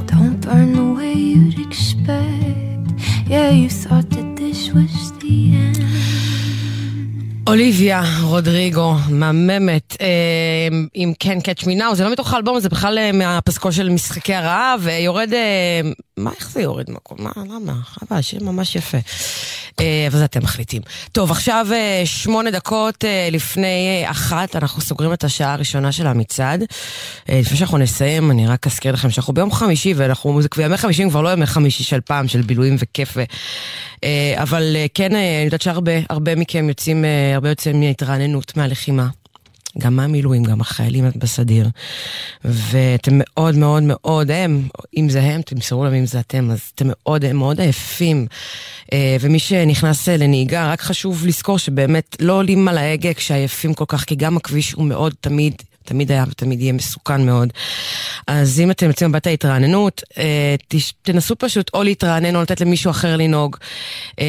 [0.05, 2.89] don't burn the way you'd expect.
[3.25, 4.26] Yeah, you thought that
[7.47, 10.07] אוליביה רודריגו, מהממת, אה,
[10.93, 14.33] עם כן Catch Me Now, זה לא מתוך האלבום, זה בכלל אה, מהפסקול של משחקי
[14.33, 15.81] הרעב, ויורד, אה,
[16.17, 17.17] מה, איך זה יורד מקום?
[17.19, 17.73] מה, למה?
[17.83, 18.97] חבל, שיר ממש יפה.
[20.07, 20.81] אבל זה אתם מחליטים.
[21.11, 21.67] טוב, עכשיו
[22.05, 26.63] שמונה דקות לפני אחת, אנחנו סוגרים את השעה הראשונה של המצעד.
[27.29, 31.21] לפני שאנחנו נסיים, אני רק אזכיר לכם שאנחנו ביום חמישי, ואנחנו, כבר ימי חמישי כבר
[31.21, 33.17] לא ימי חמישי של פעם, של בילויים וכיף.
[34.35, 37.05] אבל כן, אני יודעת שהרבה הרבה מכם יוצאים,
[37.37, 39.07] הרבה יוצאים מהתרעננות, מהלחימה.
[39.77, 41.69] גם מהמילואים, גם החיילים בסדיר.
[42.43, 44.67] ואתם מאוד מאוד מאוד, הם,
[44.97, 48.27] אם זה הם, תמסרו להם אם זה אתם, אז אתם מאוד מאוד עייפים.
[48.93, 53.85] אה, ומי שנכנס אה, לנהיגה, רק חשוב לזכור שבאמת לא עולים על ההגה כשעייפים כל
[53.87, 55.53] כך, כי גם הכביש הוא מאוד תמיד
[55.87, 57.53] תמיד היה ותמיד יהיה מסוכן מאוד.
[58.27, 60.55] אז אם אתם יוצאים מבית ההתרעננות, אה,
[61.01, 63.57] תנסו פשוט או להתרענן או לתת למישהו אחר לנהוג.
[64.19, 64.25] אה,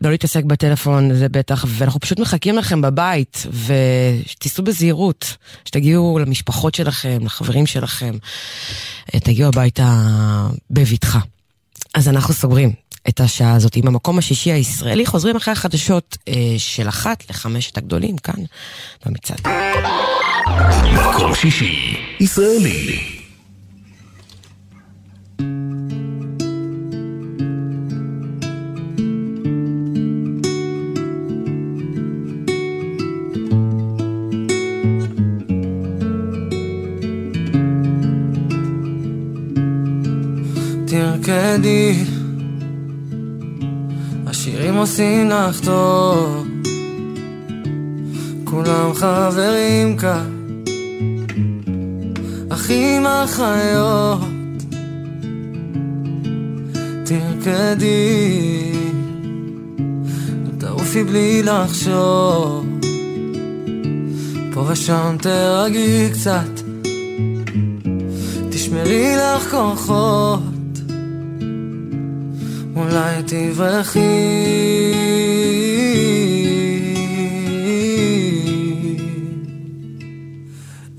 [0.00, 3.46] לא להתעסק בטלפון, זה בטח, ואנחנו פשוט מחכים לכם בבית,
[4.26, 8.14] ושתיסעו בזהירות, שתגיעו למשפחות שלכם, לחברים שלכם,
[9.14, 10.02] אה, תגיעו הביתה
[10.70, 11.18] בבטחה.
[11.94, 12.72] אז אנחנו סוגרים
[13.08, 18.18] את השעה הזאת עם המקום השישי הישראלי, חוזרים אחרי החדשות אה, של אחת לחמשת הגדולים
[18.18, 18.42] כאן
[19.06, 19.40] במצעד.
[20.92, 23.16] מקום שישי, ישראלי.
[40.86, 42.15] תרקדי,
[44.46, 46.46] השירים עושים לך טוב,
[48.44, 50.30] כולם חברים כאן.
[52.48, 54.20] אחים אחיות
[57.04, 58.72] תרקדי.
[60.58, 62.66] תעופי בלי לחשוב.
[64.52, 66.60] פה ושם תרגי קצת.
[68.50, 70.55] תשמרי לך כוחות
[72.76, 73.98] אולי תברכי.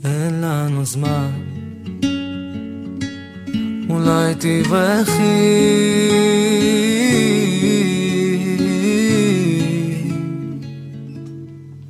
[0.05, 1.29] אין לנו זמן.
[3.89, 5.21] אולי תברכי.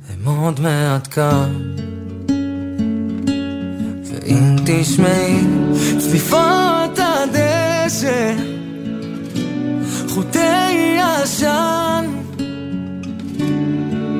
[0.08, 1.52] הם עוד מעט כאן.
[4.04, 5.40] ואם תשמעי
[5.98, 8.57] צפיפות הדשא
[10.18, 12.04] חוטי עשן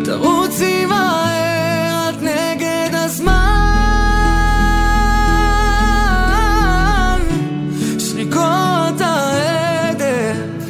[0.05, 3.39] תרוצי מהר את נגד הזמן.
[7.99, 10.65] שריקות העדף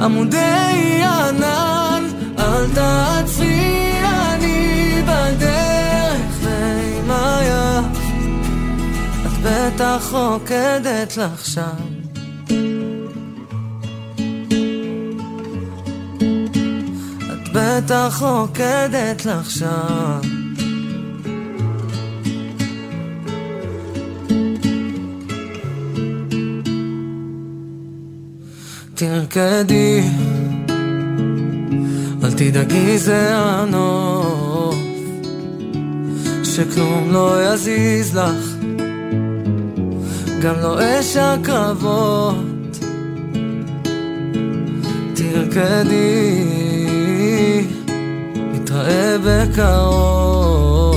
[0.00, 2.04] עמודי ענן.
[2.38, 7.84] אל תעצרי אני בדרך ועם היד
[9.26, 11.87] את בטח רוקדת לך שם
[17.58, 20.20] בטח רוקדת לך שם.
[28.94, 30.02] תרקדי,
[32.24, 34.76] אל תדאגי זה הנוף,
[36.44, 38.56] שכלום לא יזיז לך,
[40.42, 42.36] גם לא אש הקרבות.
[45.14, 46.67] תרקדי,
[48.78, 50.96] נתראה בקרוב,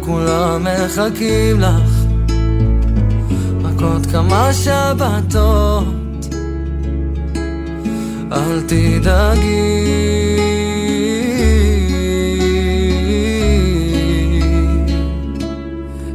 [0.00, 2.04] כולם מחכים לך,
[3.64, 5.84] רק עוד כמה שבתות.
[8.32, 9.86] אל תדאגי,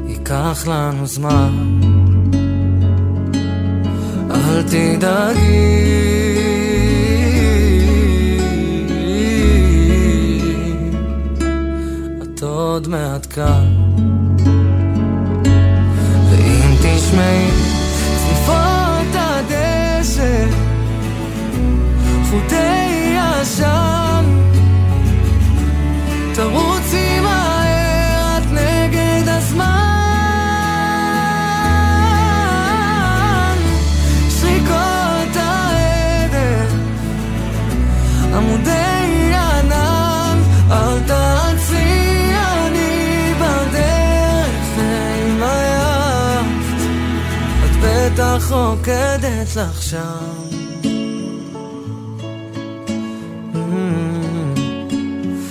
[0.08, 1.52] ייקח לנו זמן.
[4.32, 6.25] אל תדאגי,
[12.76, 13.65] עוד מעט כאן.
[48.56, 50.46] רוקדת לך שם.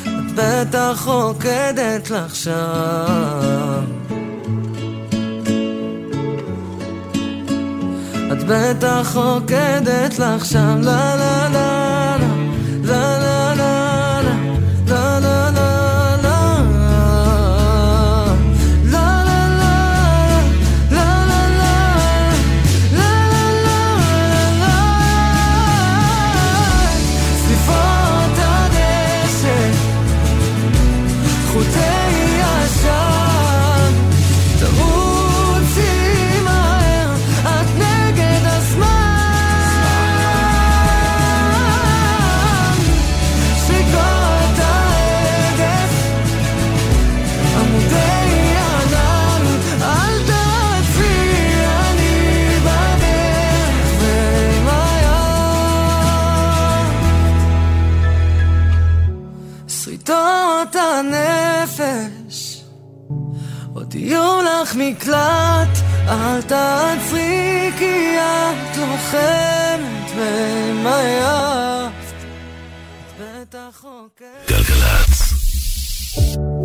[0.06, 3.84] את בטח רוקדת לך שם.
[8.32, 10.80] את בטח רוקדת לך שם.
[10.82, 11.73] לה לה לה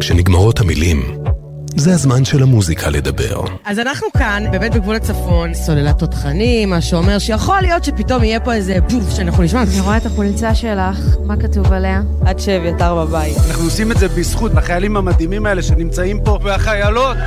[0.10, 1.18] כשנגמרות המילים,
[1.76, 3.42] זה הזמן של המוזיקה לדבר.
[3.66, 8.54] אז אנחנו כאן, באמת בגבול הצפון, סוללת תותחנים, מה שאומר שיכול להיות שפתאום יהיה פה
[8.54, 9.62] איזה בוף שאנחנו נשמע.
[9.62, 12.02] אני רואה את החולצה שלך, מה כתוב עליה?
[12.26, 13.38] עד שאביתר בבית.
[13.48, 17.18] אנחנו עושים את זה בזכות החיילים המדהימים האלה שנמצאים פה, והחיילות.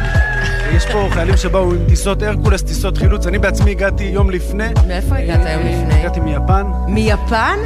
[0.77, 3.27] יש פה חיילים שבאו עם טיסות הרקולס, טיסות חילוץ.
[3.27, 4.69] אני בעצמי הגעתי יום לפני.
[4.89, 6.01] מאיפה הגעת יום לפני?
[6.01, 6.67] הגעתי מיפן.
[6.89, 7.59] מיפן?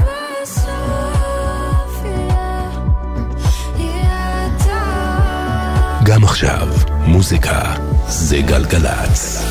[6.06, 6.68] גם עכשיו,
[7.06, 7.74] מוזיקה
[8.08, 9.44] זה גלגלצ.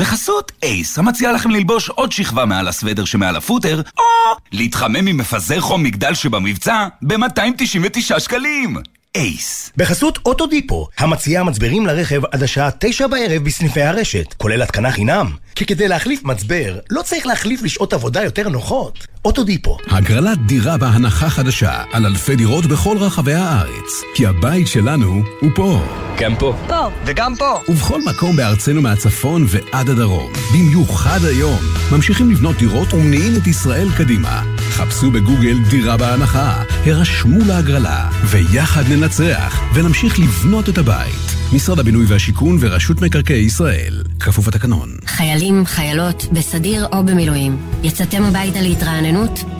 [0.00, 4.04] בחסות אייס, המציע לכם ללבוש עוד שכבה מעל הסוודר שמעל הפוטר, או
[4.52, 8.76] להתחמם עם מפזר חום מגדל שבמבצע ב-299 שקלים.
[9.14, 9.72] אייס.
[9.76, 15.30] בחסות אוטודיפו, המציעה מצברים לרכב עד השעה תשע בערב בסניפי הרשת, כולל התקנה חינם.
[15.54, 19.06] כי כדי להחליף מצבר, לא צריך להחליף לשעות עבודה יותר נוחות.
[19.24, 19.76] אוטודיפו.
[19.86, 24.02] הגרלת דירה בהנחה חדשה על אלפי דירות בכל רחבי הארץ.
[24.14, 25.82] כי הבית שלנו הוא פה.
[26.18, 26.56] גם פה.
[26.68, 26.88] פה.
[27.06, 27.60] וגם פה.
[27.68, 30.32] ובכל מקום בארצנו מהצפון ועד הדרום.
[30.54, 31.60] במיוחד היום.
[31.92, 34.42] ממשיכים לבנות דירות ומניעים את ישראל קדימה.
[34.58, 41.34] חפשו בגוגל דירה בהנחה, הרשמו להגרלה, ויחד ננצח, ונמשיך לבנות את הבית.
[41.52, 44.02] משרד הבינוי והשיכון ורשות מקרקעי ישראל.
[44.20, 44.88] כפוף התקנון.
[45.06, 47.56] חיילים, חיילות, בסדיר או במילואים.
[47.82, 49.13] יצאתם הביתה להתרעננות?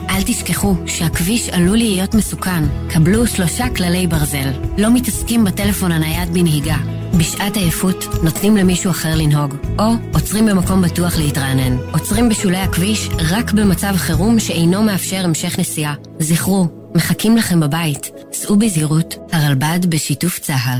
[0.09, 2.63] אל תשכחו שהכביש עלול להיות מסוכן.
[2.89, 4.51] קבלו שלושה כללי ברזל.
[4.77, 6.75] לא מתעסקים בטלפון הנייד בנהיגה.
[7.17, 11.77] בשעת עייפות נותנים למישהו אחר לנהוג, או עוצרים במקום בטוח להתרענן.
[11.91, 15.93] עוצרים בשולי הכביש רק במצב חירום שאינו מאפשר המשך נסיעה.
[16.19, 18.11] זכרו, מחכים לכם בבית.
[18.33, 20.79] סעו בזהירות, הרלב"ד בשיתוף צה"ל.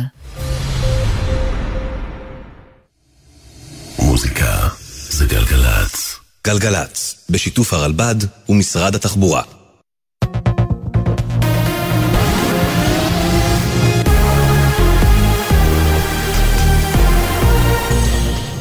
[4.00, 4.68] מוזיקה
[5.10, 6.15] זה גלגלצ.
[6.46, 8.16] גלגלצ, בשיתוף הרלב"ד
[8.50, 9.42] ומשרד התחבורה.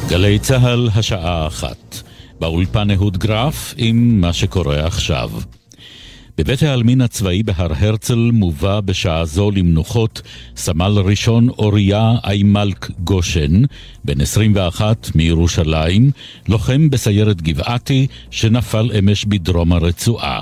[0.07, 2.01] גלי צה"ל, השעה אחת.
[2.39, 5.31] באולפן אהוד גרף עם מה שקורה עכשיו.
[6.37, 10.21] בבית העלמין הצבאי בהר הרצל מובא בשעה זו למנוחות
[10.57, 13.61] סמל ראשון אוריה איימלק גושן,
[14.05, 16.11] בן 21 מירושלים,
[16.47, 20.39] לוחם בסיירת גבעתי שנפל אמש בדרום הרצועה.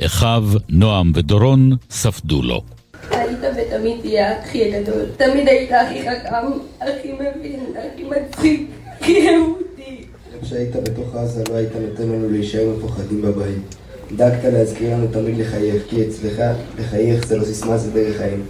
[0.00, 2.62] אחיו, נועם ודורון ספדו לו.
[3.10, 5.04] היית ותמיד תהיה הכי הגדול.
[5.16, 6.46] תמיד היית הכי חכם,
[6.80, 8.70] הכי מבין, הכי מצחיק,
[9.00, 10.04] הכי אהודי.
[10.42, 13.76] כשהיית בתוך עזה לא היית נותן לנו להישאר מפוחדים בבית.
[14.12, 16.42] דאגת להזכיר לנו תמיד לחייך, כי אצלך
[16.78, 18.42] לחייך זה לא סיסמה, זה דרך חיים.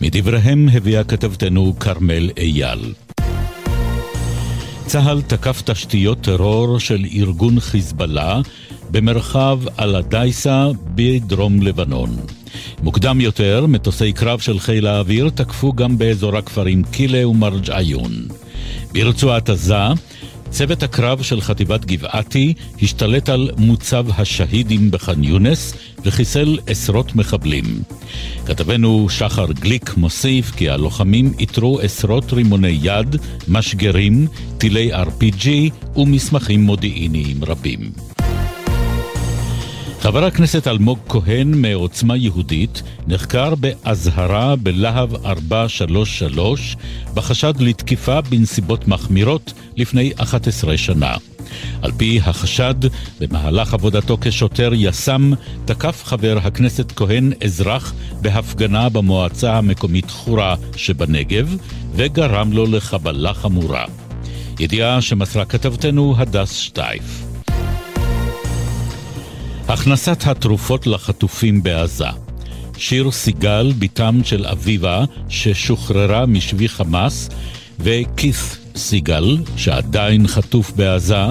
[0.00, 2.92] מדבריהם הביאה כתבתנו כרמל אייל.
[4.86, 8.40] צה"ל תקף תשתיות טרור של ארגון חיזבאללה
[8.90, 12.16] במרחב אל-עדייסה בדרום לבנון.
[12.82, 18.12] מוקדם יותר, מטוסי קרב של חיל האוויר תקפו גם באזור הכפרים קילה ומרג' עיון.
[18.92, 19.88] ברצועת עזה,
[20.52, 25.74] צוות הקרב של חטיבת גבעתי השתלט על מוצב השהידים בח'אן יונס
[26.04, 27.64] וחיסל עשרות מחבלים.
[28.46, 33.16] כתבנו שחר גליק מוסיף כי הלוחמים איתרו עשרות רימוני יד,
[33.48, 34.26] משגרים,
[34.58, 35.48] טילי RPG
[35.96, 38.11] ומסמכים מודיעיניים רבים.
[40.02, 46.76] חבר הכנסת אלמוג כהן מעוצמה יהודית נחקר באזהרה בלהב 433
[47.14, 51.14] בחשד לתקיפה בנסיבות מחמירות לפני 11 שנה.
[51.82, 52.74] על פי החשד,
[53.20, 55.32] במהלך עבודתו כשוטר יס"מ,
[55.64, 61.56] תקף חבר הכנסת כהן אזרח בהפגנה במועצה המקומית חורה שבנגב,
[61.94, 63.84] וגרם לו לחבלה חמורה.
[64.60, 67.31] ידיעה שמסרה כתבתנו הדס שטייף.
[69.68, 72.06] הכנסת התרופות לחטופים בעזה.
[72.76, 77.28] שיר סיגל, בתם של אביבה, ששוחררה משבי חמאס,
[77.80, 81.24] וכית' סיגל, שעדיין חטוף בעזה,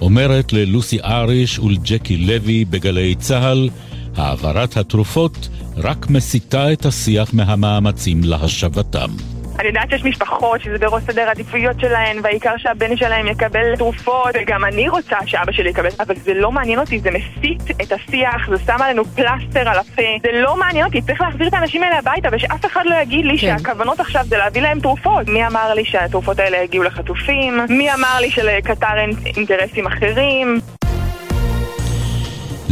[0.00, 3.68] אומרת ללוסי אריש ולג'קי לוי בגלי צה"ל,
[4.16, 9.31] העברת התרופות רק מסיטה את השיח מהמאמצים להשבתם.
[9.58, 14.64] אני יודעת שיש משפחות שזה בראש סדר העדיפויות שלהן והעיקר שהבן שלהם יקבל תרופות וגם
[14.64, 18.64] אני רוצה שאבא שלי יקבל אבל זה לא מעניין אותי, זה מסיט את השיח, זה
[18.66, 22.28] שם עלינו פלסטר על הפה זה לא מעניין אותי, צריך להחזיר את האנשים האלה הביתה
[22.32, 23.58] ושאף אחד לא יגיד לי כן.
[23.58, 27.60] שהכוונות עכשיו זה להביא להם תרופות מי אמר לי שהתרופות האלה יגיעו לחטופים?
[27.68, 30.60] מי אמר לי שלקטר אין אינטרסים אחרים?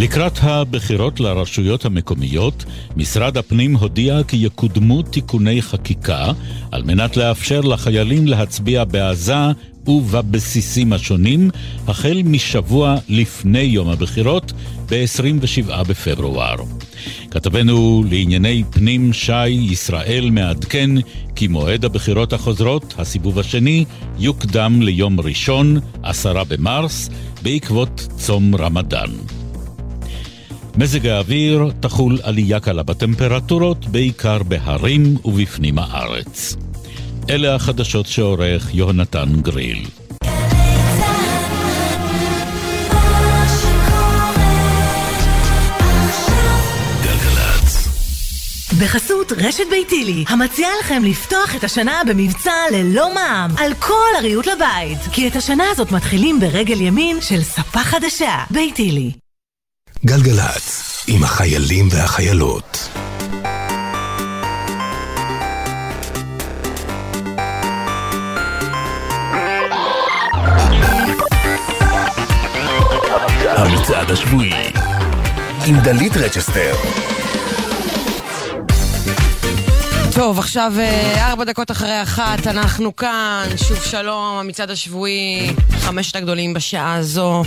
[0.01, 2.65] לקראת הבחירות לרשויות המקומיות,
[2.97, 6.33] משרד הפנים הודיע כי יקודמו תיקוני חקיקה
[6.73, 9.35] על מנת לאפשר לחיילים להצביע בעזה
[9.87, 11.51] ובבסיסים השונים
[11.89, 14.53] החל משבוע לפני יום הבחירות
[14.91, 16.57] ב-27 בפברואר.
[17.31, 20.91] כתבנו לענייני פנים שי ישראל מעדכן
[21.35, 23.85] כי מועד הבחירות החוזרות, הסיבוב השני,
[24.19, 27.11] יוקדם ליום ראשון, עשרה במרס,
[27.43, 29.40] בעקבות צום רמדאן.
[30.81, 36.57] מזג האוויר תחול עלייה קלה בטמפרטורות, בעיקר בהרים ובפנים הארץ.
[37.31, 39.87] אלה החדשות שעורך יהונתן גריל.
[48.81, 54.99] בחסות רשת ביתילי, המציעה לכם לפתוח את השנה במבצע ללא מע"מ על כל הריהוט לבית.
[55.13, 58.45] כי את השנה הזאת מתחילים ברגל ימין של ספה חדשה.
[58.51, 59.13] ביתילי.
[60.07, 62.89] גלגלצ, עם החיילים והחיילות.
[73.57, 74.53] המצעד השבועי
[75.67, 76.75] עם דלית רצ'סטר
[80.15, 86.55] טוב, עכשיו אה, ארבע דקות אחרי אחת, אנחנו כאן, שוב שלום, המצעד השבועי, חמשת הגדולים
[86.55, 87.43] בשעה הזו.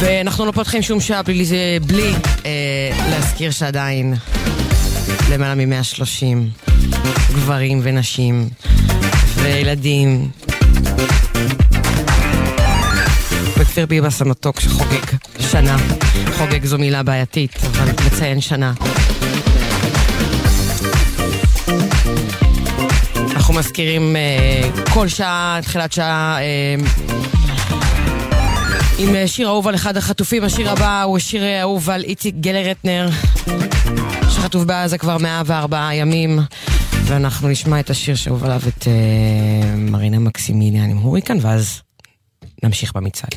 [0.00, 1.44] ואנחנו לא פותחים שום שעה בלי,
[1.86, 2.12] בלי
[2.44, 4.14] אה, להזכיר שעדיין
[5.30, 6.24] למעלה מ-130
[7.34, 8.48] גברים ונשים
[9.36, 10.30] וילדים
[13.58, 15.76] וכפיר ביבס המתוק שחוגג שנה.
[16.36, 18.72] חוגג זו מילה בעייתית, אבל מציין שנה.
[23.30, 27.17] אנחנו מזכירים uh, כל שעה, תחילת שעה, uh,
[28.98, 30.44] עם uh, שיר אהוב על אחד החטופים.
[30.44, 33.08] השיר הבא הוא שיר אהוב על איציק גלר רטנר,
[34.30, 36.38] שחטוף בעזה כבר 104 ימים.
[37.04, 38.86] ואנחנו נשמע את השיר שאהוב עליו את uh,
[39.76, 41.82] מרינה מקסימיליאן עם הוריקן, ואז
[42.62, 43.34] נמשיך במצעד.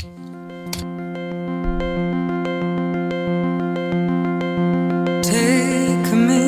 [5.24, 6.46] Take me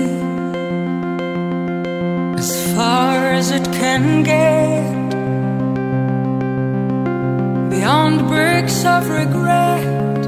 [2.42, 4.73] as far as it can get
[8.86, 10.22] of regret.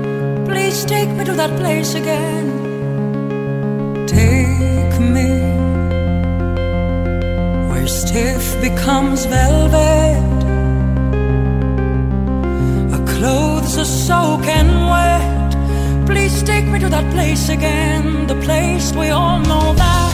[0.46, 2.48] Please take me to that place again.
[4.08, 5.30] Take me
[7.70, 10.44] where stiff becomes velvet.
[12.94, 15.52] Our clothes are soaking wet.
[16.06, 20.05] Please take me to that place again, the place we all know that.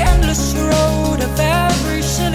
[0.00, 2.27] Endless road of every silly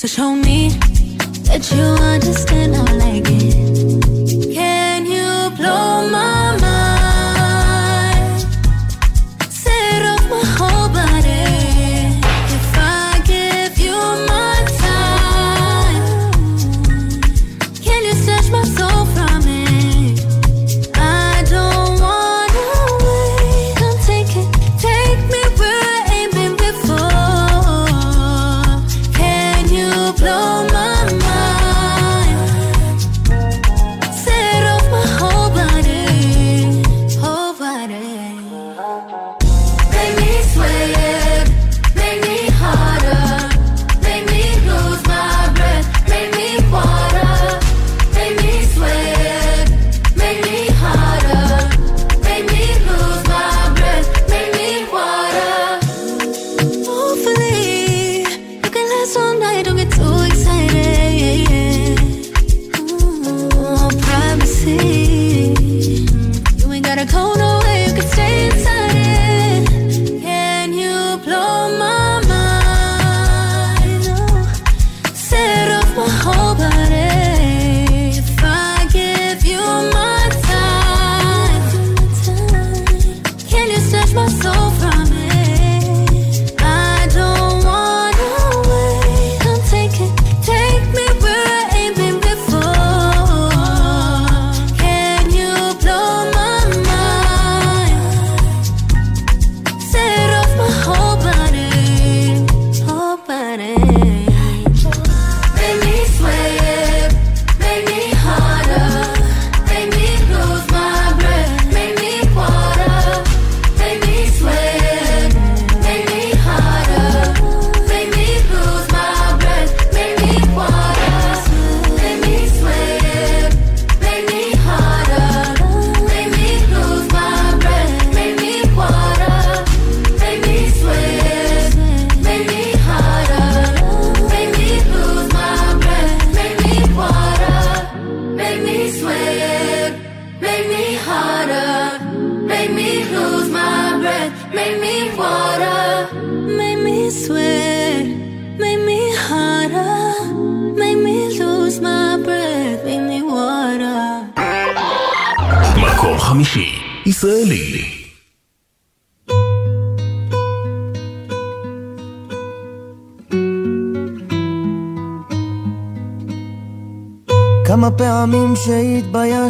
[0.00, 0.70] So show me
[1.44, 2.59] that you understand.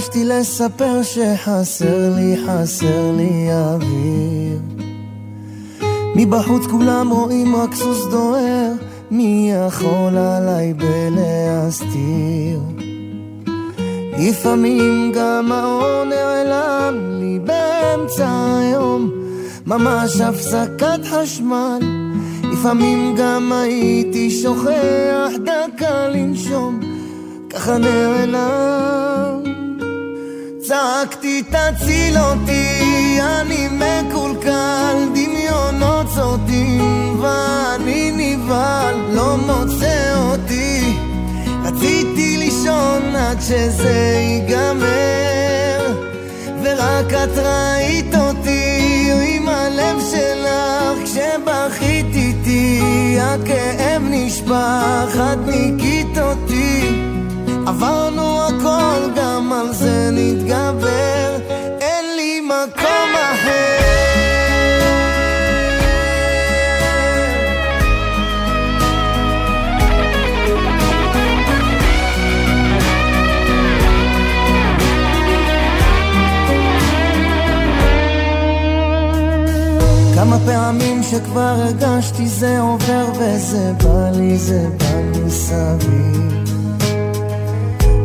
[0.01, 4.59] ביקשתי לספר שחסר לי, חסר לי אוויר.
[6.17, 8.73] מבחוץ כולם רואים רק סוס דוהר,
[9.11, 12.61] מי יכול עליי בלהסתיר?
[14.19, 19.11] לפעמים גם העון נעלם לי באמצע היום,
[19.67, 21.79] ממש הפסקת חשמל.
[22.53, 26.81] לפעמים גם הייתי שוכח דקה לנשום,
[27.51, 28.80] ככה נעלם.
[31.01, 40.97] צעקתי תציל אותי, אני מקולקל, דמיונות צורדים, ואני נבהל, לא מוצא אותי.
[41.65, 46.01] רציתי לישון עד שזה ייגמר,
[46.63, 52.81] ורק את ראית אותי עם הלב שלך, כשבכית איתי,
[53.21, 57.01] הכאב נשפך, את ניקית אותי.
[57.67, 58.10] עברנו
[58.71, 61.37] הכל, גם על זה נתגבר,
[61.81, 63.81] אין לי מקום אחר.
[80.15, 86.40] כמה פעמים שכבר הרגשתי זה עובר וזה בא לי, זה בא מסביב.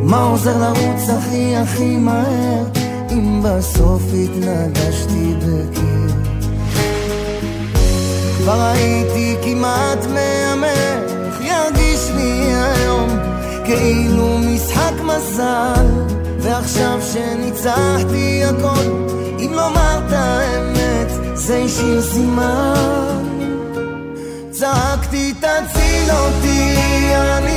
[0.06, 2.64] מה עוזר לרוץ הכי הכי מהר,
[3.11, 6.18] אם בסוף התנגשתי בקיר?
[8.38, 13.10] כבר הייתי כמעט מהמר, איך ירגיש לי היום,
[13.65, 15.86] כאילו משחק מזל,
[16.40, 19.06] ועכשיו שניצחתי הכל,
[19.40, 23.23] אם לומר את האמת, זה השאיר סימן.
[24.52, 26.76] צעקתי תציל אותי,
[27.15, 27.55] אני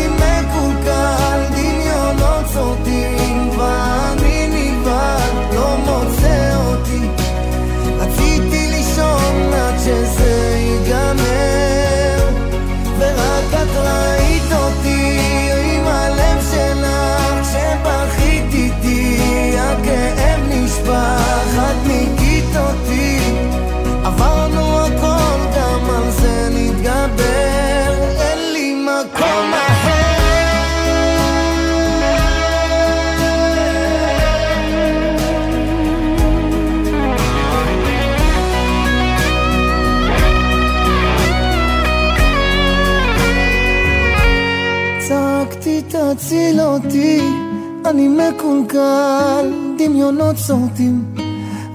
[47.99, 51.05] אני מקולקל, דמיונות סורטים,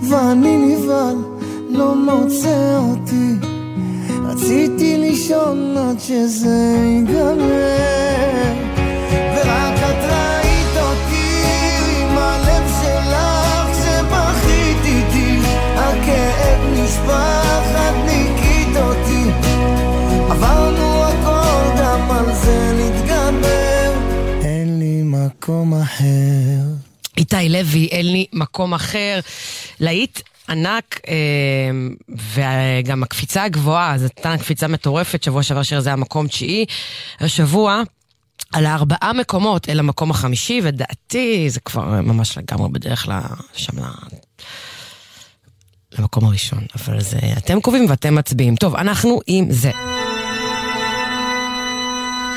[0.09, 1.15] ואני נבהל,
[1.69, 3.47] לא מוצא אותי.
[4.25, 8.53] רציתי לישון עד שזה ייגמר,
[9.35, 11.43] ורק את ראית אותי
[11.99, 15.37] עם הלב שלך שבכית איתי,
[15.75, 19.29] הכאב נשפך, את ניקית אותי.
[20.29, 20.82] עברנו
[25.43, 26.61] מקום אחר.
[27.17, 29.19] איתי לוי, אין לי מקום אחר.
[29.79, 31.15] להיט ענק, אה,
[32.33, 36.65] וגם הקפיצה הגבוהה, זו הייתה קפיצה מטורפת, שבוע שעבר שיר זה היה מקום תשיעי.
[37.19, 37.81] השבוע,
[38.53, 43.83] על הארבעה מקומות אל המקום החמישי, ודעתי זה כבר ממש לגמרי בדרך לשם ל...
[45.99, 46.65] למקום הראשון.
[46.75, 48.55] אבל זה אתם קובעים ואתם מצביעים.
[48.55, 49.71] טוב, אנחנו עם זה.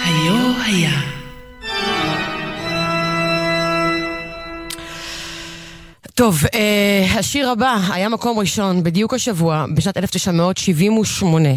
[0.04, 1.15] היו היה.
[6.16, 11.48] טוב, אה, השיר הבא היה מקום ראשון בדיוק השבוע, בשנת 1978.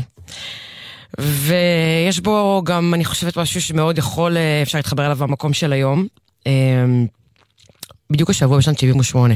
[1.19, 6.07] ויש בו גם, אני חושבת, משהו שמאוד יכול, אה, אפשר להתחבר אליו במקום של היום.
[6.47, 6.51] אה,
[8.09, 9.33] בדיוק השבוע בשנת 78.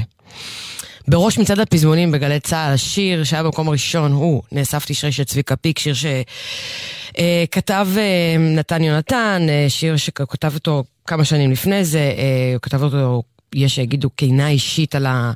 [1.08, 5.80] בראש מצעד הפזמונים בגלי צה"ל, השיר שהיה במקום הראשון הוא נאסף תשרי של צביקה פיק,
[5.80, 12.62] שיר שכתב אה, נתן יונתן, אה, שיר שכתב אותו כמה שנים לפני זה, אה, הוא
[12.62, 13.24] כתב אותו
[13.54, 15.32] יש שיגידו קינה אישית על, ה,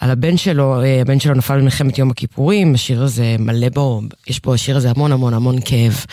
[0.00, 4.40] על הבן שלו, אה, הבן שלו נפל במלחמת יום הכיפורים, השיר הזה מלא בו, יש
[4.42, 6.04] בו השיר הזה המון המון המון כאב.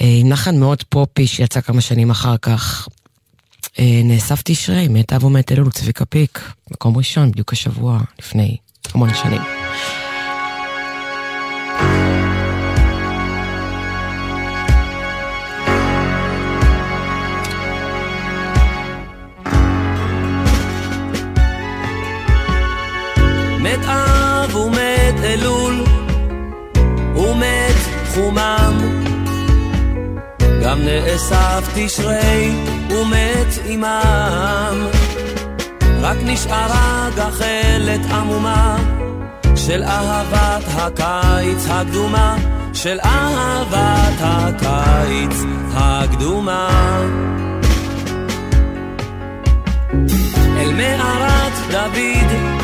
[0.00, 2.88] אה, עם לחן מאוד פופי שיצא כמה שנים אחר כך.
[3.78, 8.56] אה, נאסף תשרי, מאת אבו מאת אלול צביקה פיק, מקום ראשון, בדיוק השבוע, לפני
[8.94, 9.40] המון שנים.
[23.64, 25.84] מת אב ומת אלול
[27.16, 27.76] ומת
[28.14, 28.78] חומם.
[30.62, 32.52] גם נאסף תשרי
[32.90, 34.86] ומת עמם.
[36.00, 38.76] רק נשארה גחלת עמומה
[39.56, 42.36] של אהבת הקיץ הקדומה
[42.74, 45.36] של אהבת הקיץ
[45.74, 46.68] הקדומה.
[50.58, 52.63] אל מערת דוד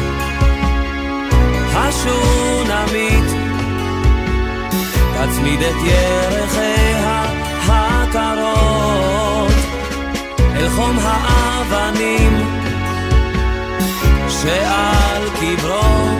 [1.74, 3.30] השונמית,
[5.14, 7.24] קץ אצמיד את ירחיה
[7.68, 9.52] הקרות
[10.56, 12.60] אל חום האבנים
[14.28, 16.18] שעל קברו.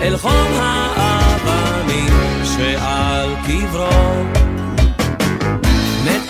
[0.00, 2.12] אל חום האבנים
[2.44, 4.24] שעל קברו.
[6.04, 6.28] מת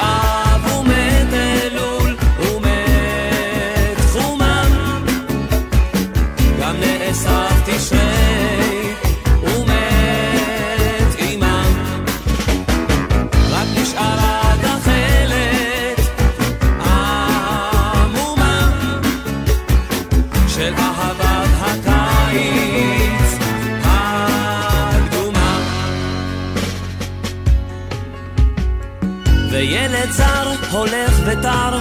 [30.12, 31.78] זר הולך ותר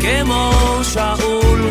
[0.00, 0.52] כמו
[0.82, 1.70] שאול.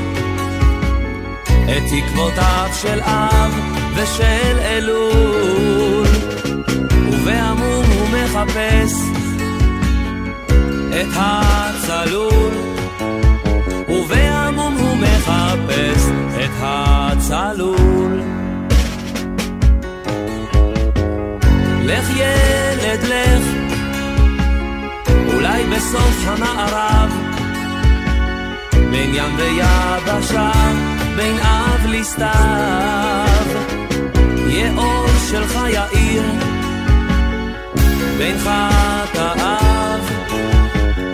[1.65, 3.59] את תקוותיו של אב
[3.95, 6.07] ושל אלול.
[7.11, 8.93] ובעמום הוא מחפש
[11.01, 12.53] את הצלול.
[13.89, 16.05] ובעמום הוא מחפש
[16.35, 18.21] את הצלול.
[21.83, 23.66] לך ילד לך
[25.47, 27.11] אולי בסוף המערב.
[28.91, 30.51] בין ים ויבשה
[31.15, 33.47] בין אב לסתיו.
[34.47, 36.23] יהיה אור שלך יאיר.
[38.17, 39.99] בין חטאיו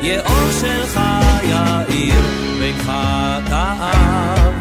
[0.02, 1.00] יהיה אור שלך
[1.44, 2.22] יאיר.
[2.60, 4.53] בין חטאיו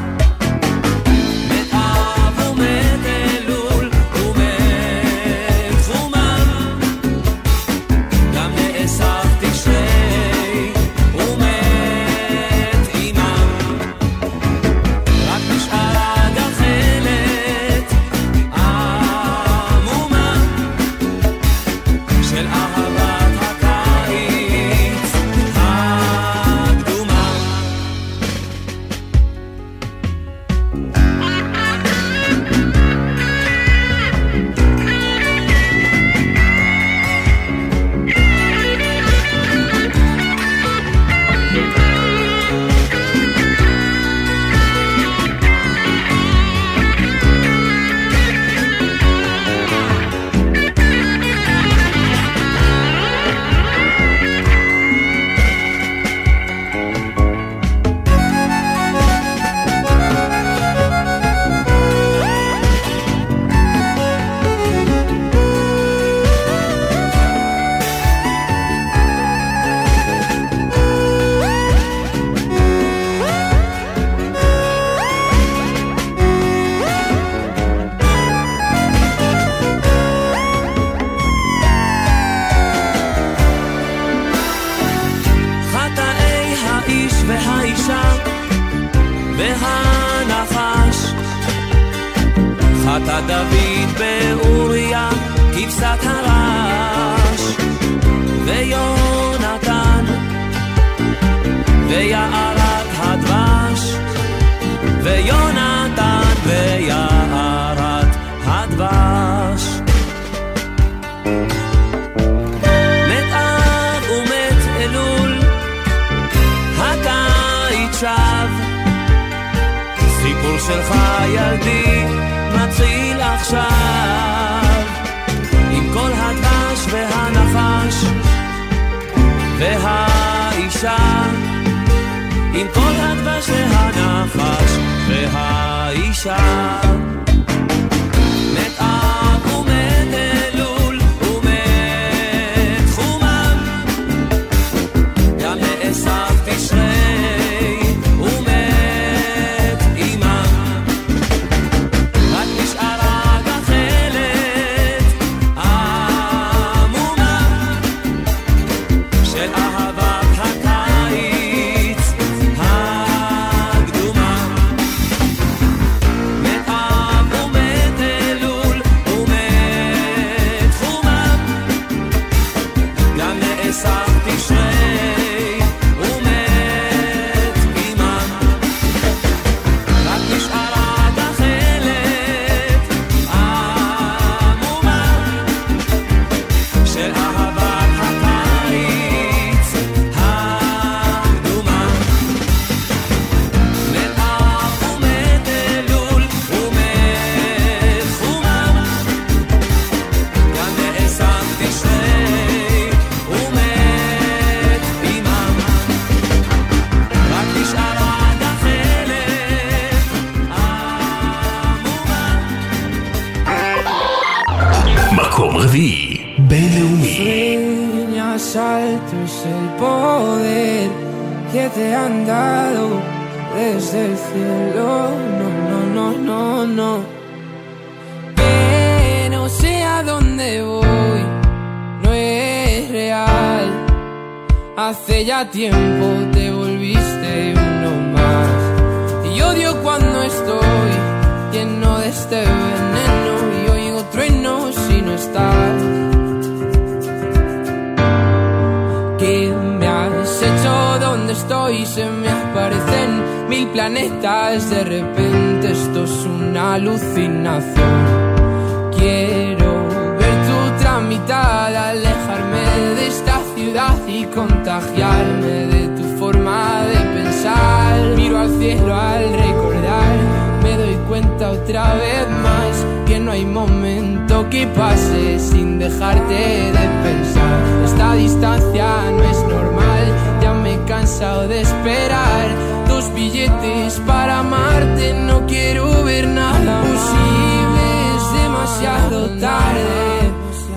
[271.51, 277.59] otra vez más que no hay momento que pase sin dejarte de pensar.
[277.85, 280.05] Esta distancia no es normal,
[280.43, 282.49] ya me he cansado de esperar.
[282.89, 287.85] Dos billetes para amarte, no quiero ver nada posible,
[288.17, 290.31] es demasiado tarde.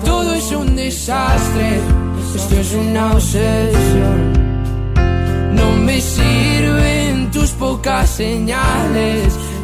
[0.04, 1.80] Todo es un desastre,
[2.34, 4.46] esto es una obsesión.
[5.54, 9.38] No me sirven tus pocas señales,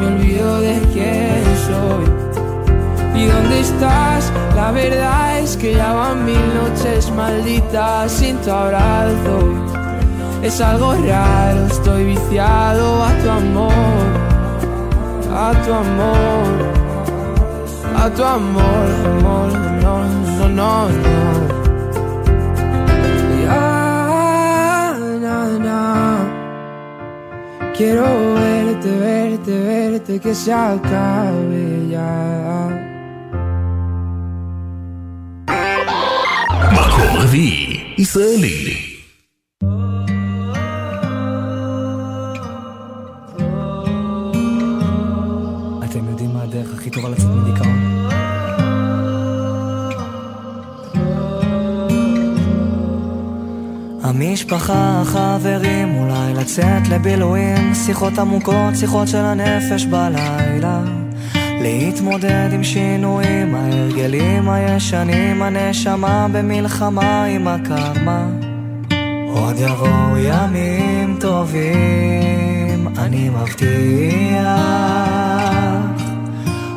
[0.00, 3.20] Me olvido de quién soy.
[3.20, 4.32] ¿Y dónde estás?
[4.56, 9.38] La verdad es que ya van mil noches malditas sin tu abrazo.
[10.42, 13.72] Es algo raro, estoy viciado a tu amor,
[15.34, 16.50] a tu amor,
[17.94, 19.52] a tu amor, amor,
[19.82, 20.04] no,
[20.38, 21.49] no, no, no.
[27.77, 32.11] Quiero verte, verte, verte, que se acabe ya.
[36.71, 37.93] מקום רביעי.
[37.97, 38.88] ישראלי.
[54.40, 60.82] המשפחה, החברים, אולי לצאת לבילויים, שיחות עמוקות, שיחות של הנפש בלילה.
[61.34, 68.26] להתמודד עם שינויים, ההרגלים הישנים, הנשמה במלחמה עם הקרמה.
[69.26, 74.46] עוד יבואו ימים טובים, אני מבטיח.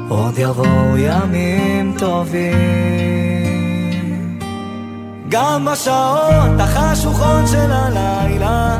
[0.10, 3.23] עוד יבואו ימים טובים.
[5.34, 8.78] גם בשעות החשוכות של הלילה,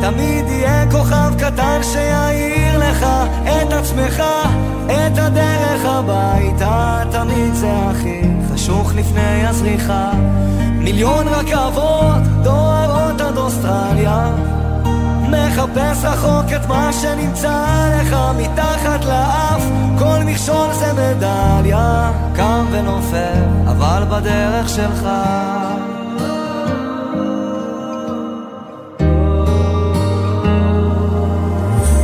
[0.00, 3.06] תמיד יהיה כוכב קטן שיעיר לך
[3.42, 4.22] את עצמך,
[4.86, 7.02] את הדרך הביתה.
[7.10, 8.22] תמיד זה הכי
[8.54, 10.10] חשוך לפני הזריחה.
[10.78, 14.30] מיליון רכבות דוהרות עד אוסטרליה.
[15.32, 17.66] מחפש רחוק את מה שנמצא
[18.00, 19.62] לך מתחת לאף
[19.98, 25.08] כל מכשול זה מדליה קם ונופל אבל בדרך שלך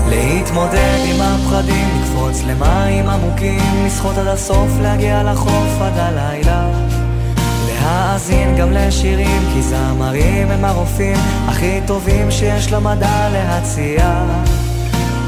[0.09, 6.68] להתמודד עם הפחדים, לקפוץ למים עמוקים, לשחות עד הסוף, להגיע לחוף עד הלילה.
[7.89, 11.16] להאזין גם לשירים, כי זמרים הם הרופאים
[11.48, 14.24] הכי טובים שיש למדע להציע.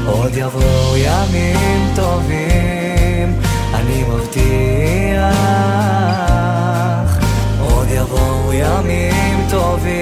[0.07, 3.39] עוד יבואו ימים טובים,
[3.73, 5.35] אני מבטיח.
[7.59, 10.01] עוד יבואו ימים טובים.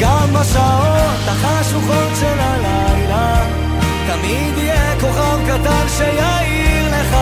[0.00, 3.44] גם בשעות החשוכות של הלילה,
[4.06, 7.16] תמיד יהיה כוכב קטן שיעיר לך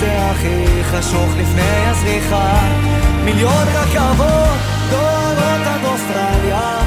[0.00, 2.60] זה הכי חשוך לפני הזריחה.
[3.24, 4.58] מיליון רכבות
[4.90, 6.78] דוהרות עד אוסטרליה.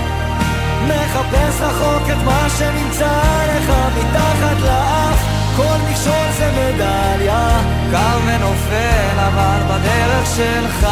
[0.87, 5.25] מחפש רחוק את מה שנמצא לך מתחת לאף.
[5.57, 7.61] כל מכשול זה מדליה.
[7.91, 10.87] קם ונופל אבל בדרך שלך.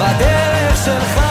[0.00, 1.23] בדרך שלך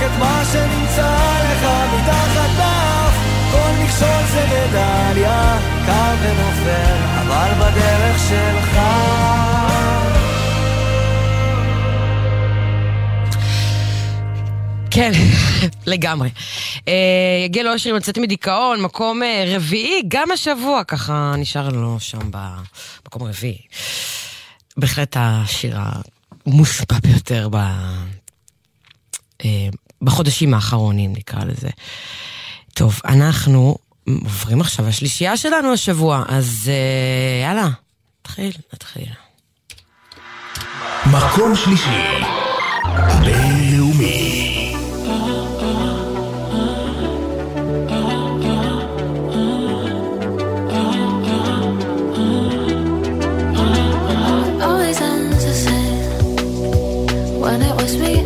[0.00, 3.14] רחוק את מה שנמצא לך מתחת לאף
[3.52, 8.78] כל מכשול זה מדליה קם ונופל אבל בדרך שלך
[14.90, 15.12] כן,
[15.86, 16.30] לגמרי.
[16.88, 22.30] אה, יגיע לאושר עם לצאת מדיכאון, מקום אה, רביעי, גם השבוע ככה נשאר לנו שם
[22.30, 23.58] במקום רביעי.
[24.76, 25.78] בהחלט השיר
[26.46, 27.56] המושפע ביותר ב...
[30.02, 31.68] בחודשים האחרונים, נקרא לזה.
[32.74, 37.68] טוב, אנחנו עוברים עכשיו לשלישייה שלנו השבוע, אז אה, יאללה,
[38.20, 39.08] נתחיל, נתחיל.
[41.06, 41.90] מקום שלישי,
[43.24, 44.56] בינלאומי.
[57.42, 58.19] When it was me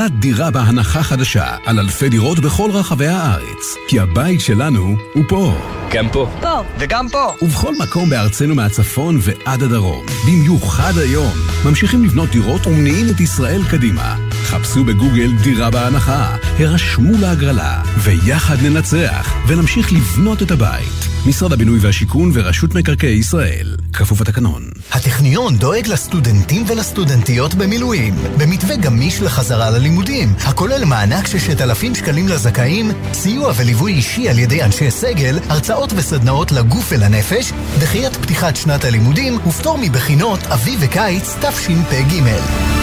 [0.00, 3.74] הגרלת דירה בהנחה חדשה על אלפי דירות בכל רחבי הארץ.
[3.88, 5.54] כי הבית שלנו הוא פה.
[5.92, 6.30] גם פה.
[6.40, 6.62] פה.
[6.78, 7.34] וגם פה.
[7.42, 10.06] ובכל מקום בארצנו מהצפון ועד הדרום.
[10.26, 11.32] במיוחד היום.
[11.64, 14.16] ממשיכים לבנות דירות ומניעים את ישראל קדימה.
[14.32, 21.08] חפשו בגוגל דירה בהנחה, הרשמו להגרלה, ויחד ננצח, ונמשיך לבנות את הבית.
[21.26, 23.76] משרד הבינוי והשיכון ורשות מקרקעי ישראל.
[23.92, 24.69] כפוף לתקנון.
[25.00, 32.90] הטכניון דואג לסטודנטים ולסטודנטיות במילואים, במתווה גמיש לחזרה ללימודים, הכולל מענק ששת אלפים שקלים לזכאים,
[33.12, 39.38] סיוע וליווי אישי על ידי אנשי סגל, הרצאות וסדנאות לגוף ולנפש, דחיית פתיחת שנת הלימודים
[39.46, 42.79] ופטור מבחינות אביב וקיץ תשפ"ג.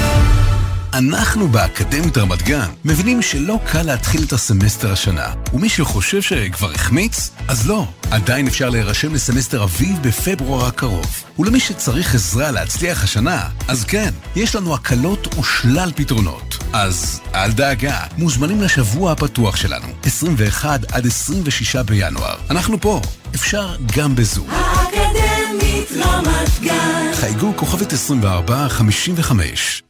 [0.98, 7.32] אנחנו באקדמית רמת גן מבינים שלא קל להתחיל את הסמסטר השנה, ומי שחושב שכבר החמיץ,
[7.48, 7.88] אז לא.
[8.12, 11.24] עדיין אפשר להירשם לסמסטר אביב בפברואר הקרוב.
[11.40, 16.58] ולמי שצריך עזרה להצליח השנה, אז כן, יש לנו הקלות ושלל פתרונות.
[16.74, 22.36] אז אל דאגה, מוזמנים לשבוע הפתוח שלנו, 21 עד 26 בינואר.
[22.50, 23.02] אנחנו פה,
[23.36, 24.48] אפשר גם בזום.
[24.50, 29.84] האקדמית רמת גן חייגו כוכבת 2455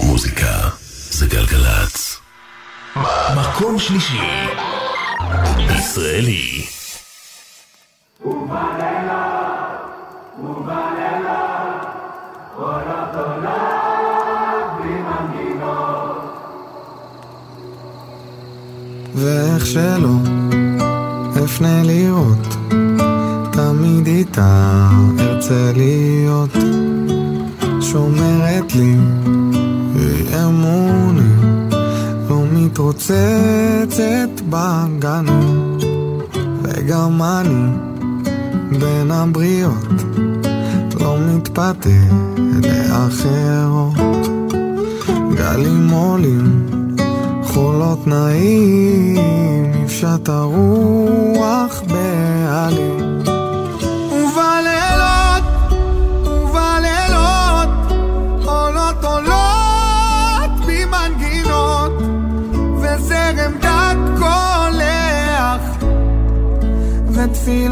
[0.00, 0.68] מוזיקה
[1.10, 2.20] זה גלגלצ.
[3.36, 4.18] מקום שלישי.
[5.58, 6.64] ישראלי.
[19.14, 20.16] ואיך שלא
[21.44, 22.56] אפנה לראות
[23.52, 24.88] תמיד איתה
[25.18, 26.50] ארצה להיות
[27.80, 28.96] שומרת לי
[30.34, 31.68] אמונים
[32.28, 35.24] לא מתרוצצת בגן
[36.62, 37.70] וגם אני
[38.78, 40.02] בין הבריות
[41.00, 41.88] לא מתפתה
[42.62, 43.94] לאחרות
[45.34, 46.66] גלים עולים
[47.54, 49.16] חולות נעים,
[49.84, 53.03] נפשט הרוח בעלים.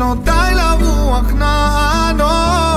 [0.03, 2.72] ותפילותיי לרוח נענות.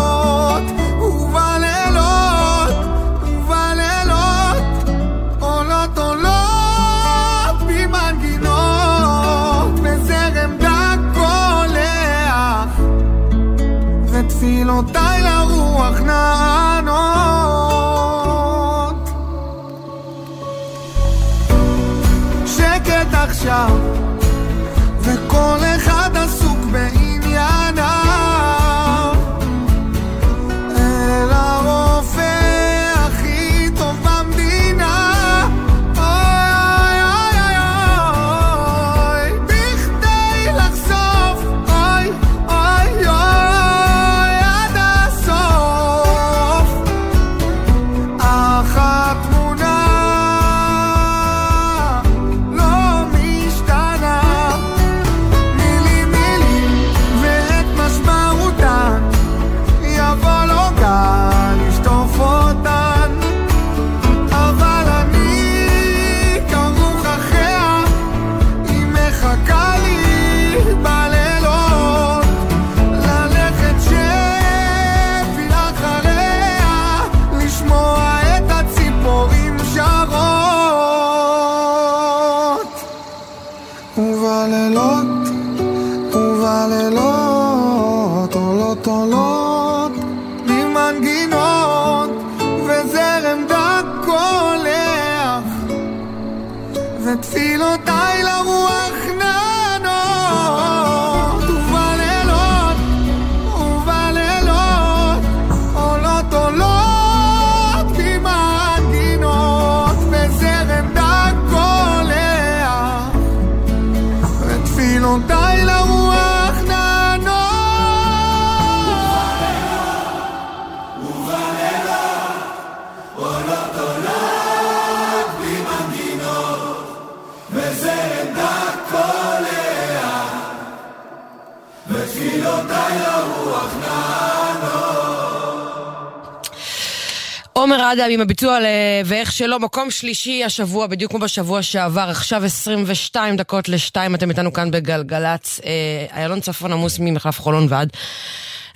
[137.95, 138.65] אדם עם הביצוע ל...
[139.05, 144.53] ואיך שלא, מקום שלישי השבוע, בדיוק כמו בשבוע שעבר, עכשיו 22 דקות לשתיים, אתם איתנו
[144.53, 147.89] כאן בגלגלצ, אה, איילון צפון עמוס ממחלף חולון ועד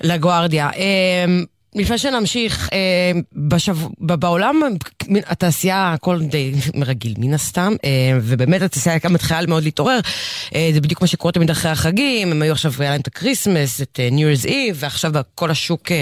[0.01, 0.69] לגוארדיה.
[0.75, 1.25] אה,
[1.75, 3.77] לפני שנמשיך, אה, בשב...
[3.99, 4.61] בעולם
[5.25, 6.51] התעשייה הכל די
[6.81, 7.89] רגיל מן הסתם, אה,
[8.21, 9.99] ובאמת התעשייה גם מתחילה מאוד להתעורר.
[10.55, 13.14] אה, זה בדיוק מה שקורה תמיד אחרי החגים, הם היו עכשיו, היה להם את ה
[13.14, 16.01] Christmas, את אה, New Year's Eve, ועכשיו כל השוק אה,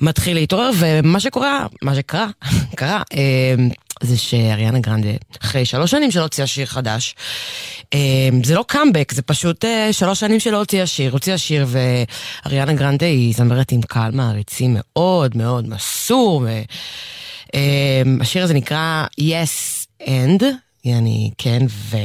[0.00, 2.26] מתחיל להתעורר, ומה שקורה, מה שקרה,
[2.76, 3.54] קרה, אה,
[4.00, 5.08] זה שאריאנה גרנדה,
[5.42, 7.14] אחרי שלוש שנים שלא הוציאה שיר חדש,
[7.94, 7.98] אה,
[8.44, 13.06] זה לא קאמבק, זה פשוט אה, שלוש שנים שלא הוציאה שיר, הוציאה שיר ואריאנה גרנדה
[13.06, 16.44] היא זמרת עם קהל מעריצים מאוד מאוד מסור,
[17.54, 20.44] והשיר הזה נקרא Yes and,
[20.84, 21.96] יעני כן ו...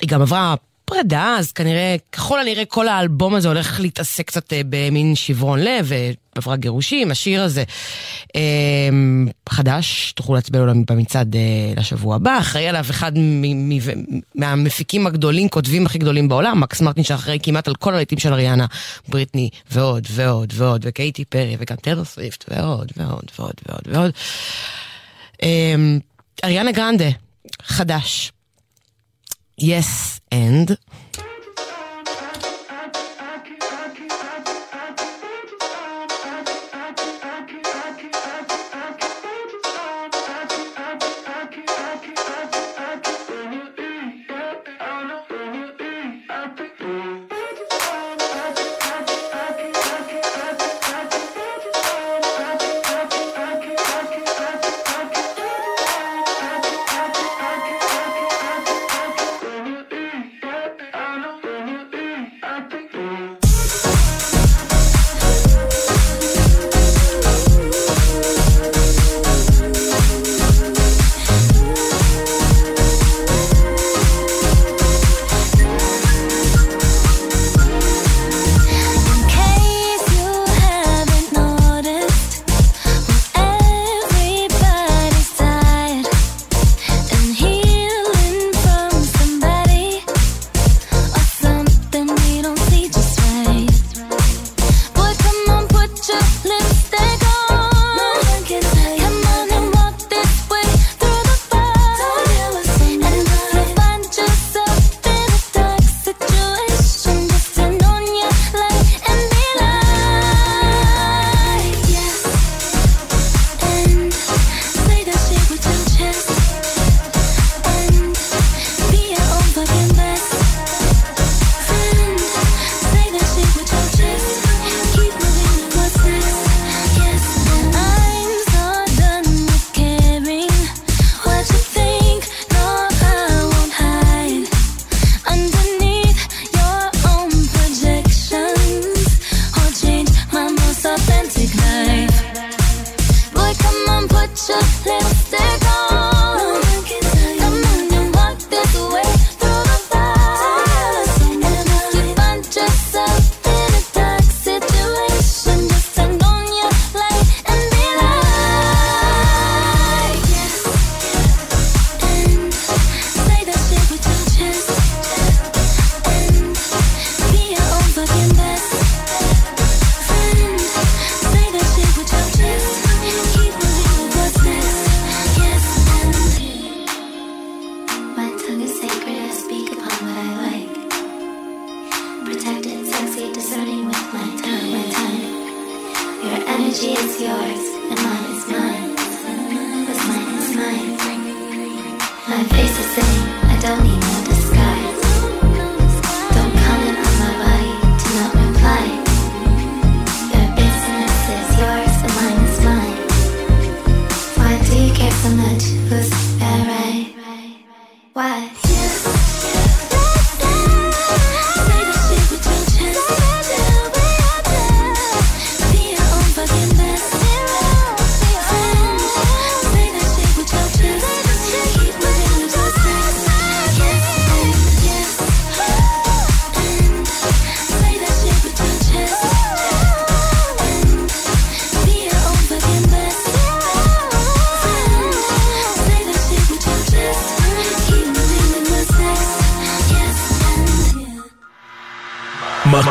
[0.00, 0.54] היא גם עברה
[0.86, 5.90] פרידה, אז כנראה, ככל הנראה כל האלבום הזה הולך להתעסק קצת אה, במין שברון לב,
[6.34, 7.64] ועברה גירושים, השיר הזה
[9.66, 13.12] חדש, תוכלו להצביע לו במצעד אה, לשבוע הבא, אחראי עליו אחד
[14.34, 18.66] מהמפיקים הגדולים, כותבים הכי גדולים בעולם, מקס מרטין שאחראי כמעט על כל הלהיטים של אריאנה,
[19.08, 24.12] בריטני, ועוד ועוד ועוד, וקייטי פרי, וגם טלר סוויפט, ועוד ועוד ועוד ועוד ועוד.
[25.42, 25.74] אה,
[26.44, 27.10] אריאנה גרנדה,
[27.62, 28.32] חדש.
[29.60, 30.70] Yes and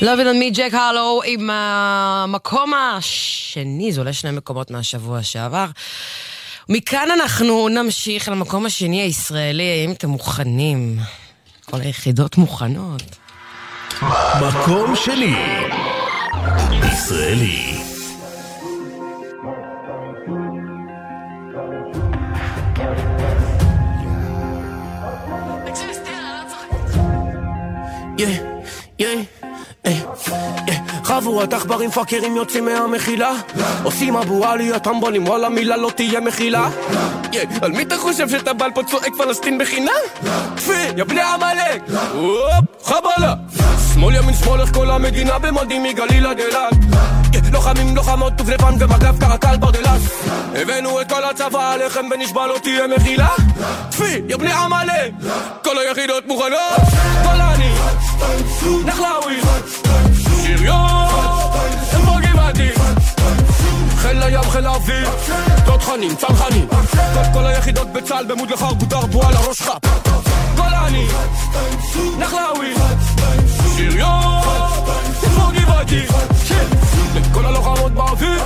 [0.00, 5.66] Love it on me, ג'ק הרלו, עם המקום השני, זה עולה שני מקומות מהשבוע שעבר.
[6.68, 10.98] מכאן אנחנו נמשיך למקום השני הישראלי, האם אתם מוכנים?
[11.64, 13.02] כל היחידות מוכנות.
[14.40, 15.34] מקום שני.
[16.92, 17.74] ישראלי.
[28.18, 28.47] יא.
[31.04, 33.32] חבורת עכברים פאקרים יוצאים מהמחילה.
[33.82, 36.68] עושים אבו עלי הטמבונים וואלה מילה לא תהיה מחילה.
[37.32, 39.90] יא, על מי אתה חושב שאתה בעל פה צועק פלסטין בחינם?
[40.56, 41.82] טפי, יא בני עמלק!
[42.12, 43.34] הופ, חבלה!
[43.94, 46.72] שמאל ימין שמאל איך כל המדינה במודים מגליל עד אילת?
[47.34, 50.02] יא, לוחמים לוחמות דובדבן ומג"ב קרקל ברדלס
[50.54, 53.28] הבאנו את כל הצבא עליכם ונשבע לא תהיה מחילה.
[53.90, 55.12] טפי, יא בני עמלק!
[55.64, 56.80] כל היחידות מוכנות.
[57.22, 57.72] גולני
[58.84, 59.40] נחלאווי
[64.48, 65.08] חיל האוויר
[65.66, 66.68] תותחנים, צנחנים
[67.32, 69.70] כל היחידות בצה"ל במוד לחרבו דרבו על הראש שלך
[70.56, 71.06] גולני
[72.18, 72.74] נחלאווי.
[73.76, 74.42] שריון
[75.22, 76.06] איפה גבעתי.
[77.32, 78.42] כל הלוחמות באוויר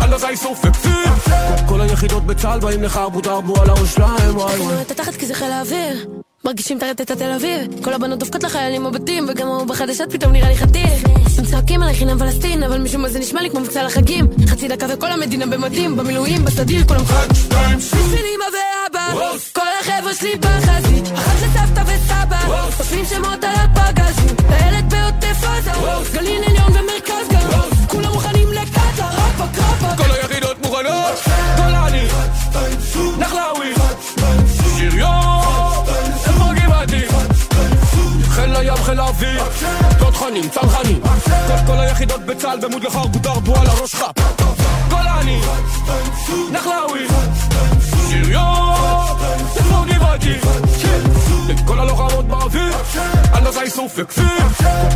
[0.00, 1.34] על הזייסוף וכפיר
[1.66, 4.82] כל היחידות בצה"ל באים לחרבו דרבו על הראש שלהם וואי וואי.
[4.82, 6.06] את התחת כי זה חיל האוויר
[6.48, 7.84] מרגישים את התל אביב.
[7.84, 11.04] כל הבנות דופקות לחיילים בבתים וגם ההוא בחדשות פתאום נראה לי חתיך.
[11.38, 14.26] הם צועקים עליי חינם פלסטין אבל משום מה זה נשמע לי כמו מבצע לחגים.
[14.46, 17.34] חצי דקה וכל המדינה במדים במילואים בסדיר כולם חג.
[17.34, 21.04] שתיים בשביל אמא ואבא כל החבר'ה שלי בחזית.
[21.14, 24.36] אחת לסבתא וסבא אוספים שמות על הפגזים.
[24.50, 25.70] לילד בעוטף עזה
[26.12, 26.87] גליל עליון ומרכז
[38.98, 39.42] חיל האוויר.
[39.98, 41.00] תותחנים, צנחנים.
[41.66, 43.94] כל היחידות בצה"ל במוד לחרבו דרבו על הראש
[45.28, 45.40] גולני
[46.52, 47.06] נחלאווי
[48.10, 49.16] שריון
[49.56, 50.34] איפה גבעתי
[51.64, 52.76] כל הלוחמות באוויר
[53.32, 54.24] על הזייסוף וכפיר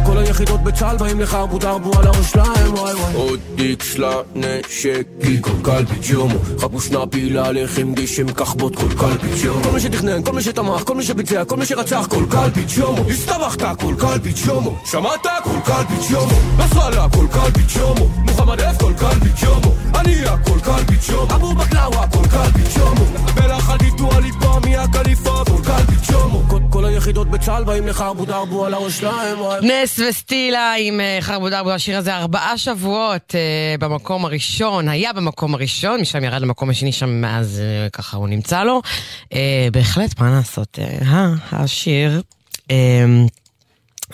[0.06, 3.14] כל היחידות בצה"ל באים לחרבו דרבו על הראש שלהם וואי וואי.
[3.14, 5.06] עוד איקס לנשק
[5.40, 9.62] כל קלפי ג'ומו חבו שנאפי להלחם גשם כחבוט כל קלפי ג'ומו.
[9.62, 13.08] כל מי שתכנן, כל מי שתמך, כל מי שביצע, כל מי שרצח כל קלפי ג'ומו.
[13.08, 14.76] הסתבכת כל קלפי ג'ומו.
[14.84, 15.26] שמעת?
[15.44, 16.38] כל קלפי ג'ומו.
[16.58, 18.08] נסראללה כל קלפי ג'ומו.
[18.08, 19.74] מוחמד אף כל קלפי ג'ומו.
[19.94, 23.04] הנייה כל קלפי ג'ומו אבו בקלאווה כל קלפי ג'ומו
[23.36, 25.42] מלך חדיתו הליפה מיה קליפה
[26.72, 31.70] כל היחידות בצה"ל באים לחרבו דרבו על הראש שלהם נס וסטילה עם אה, חרבו דרבו,
[31.70, 37.08] השיר הזה ארבעה שבועות אה, במקום הראשון, היה במקום הראשון, משם ירד למקום השני, שם
[37.08, 38.82] מאז אה, ככה הוא נמצא לו.
[39.72, 40.78] בהחלט, מה לעשות,
[41.52, 42.22] השיר.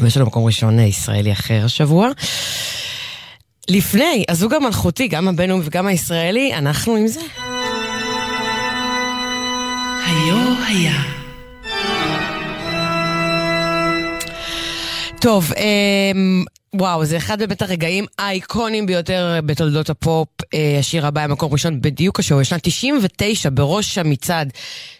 [0.02, 2.08] ויש לנו מקום ראשון ישראלי אחר השבוע.
[3.68, 7.20] לפני, הזוג המלכותי, גם הבינלאומי וגם הישראלי, אנחנו עם זה.
[10.06, 10.36] היו
[10.68, 11.02] היה.
[15.20, 16.44] טוב, אמ...
[16.74, 20.28] וואו, זה אחד באמת הרגעים האיקונים ביותר בתולדות הפופ.
[20.54, 24.52] אה, השיר הבא היה מקום ראשון בדיוק השבוע, שנת 99, בראש המצעד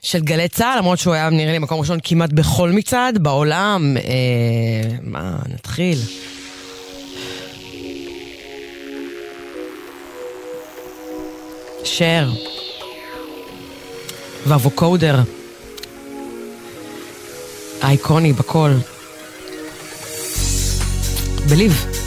[0.03, 3.97] של גלי צה"ל, למרות שהוא היה נראה לי מקום ראשון כמעט בכל מצעד בעולם.
[3.97, 5.99] אה, מה, נתחיל.
[11.89, 12.29] שר
[14.47, 15.17] והווקודר,
[17.83, 18.71] האיקוני בכל.
[21.49, 21.98] בליב.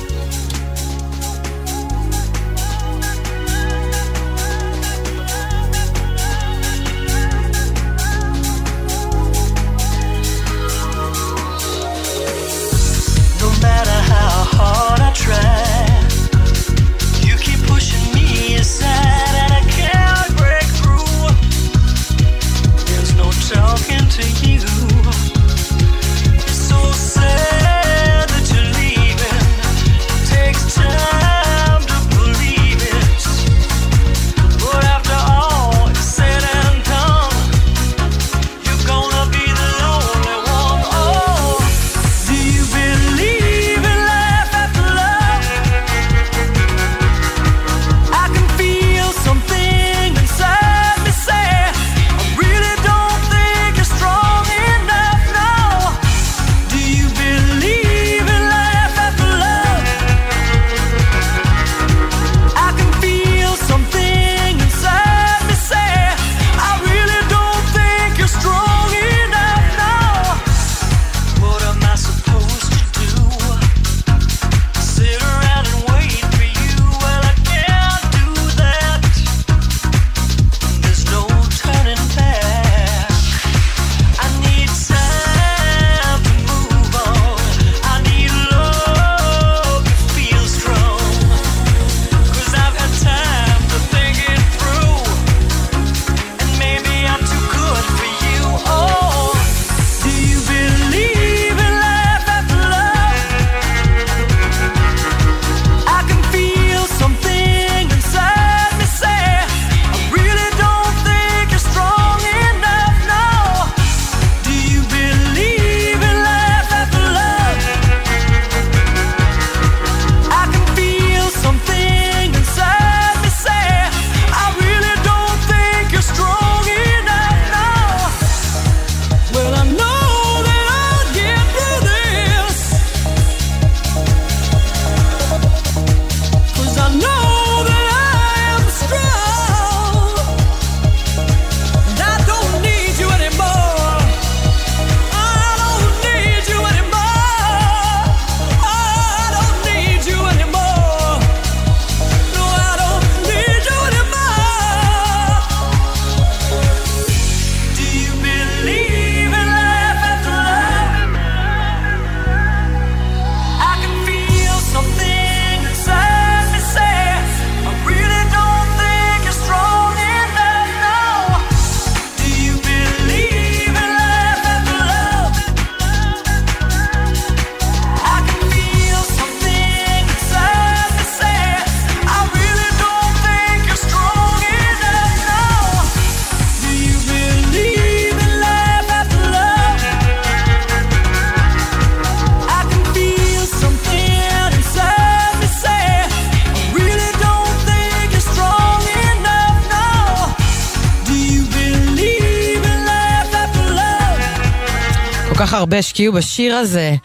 [205.72, 206.96] הרבה השקיעו בשיר הזה.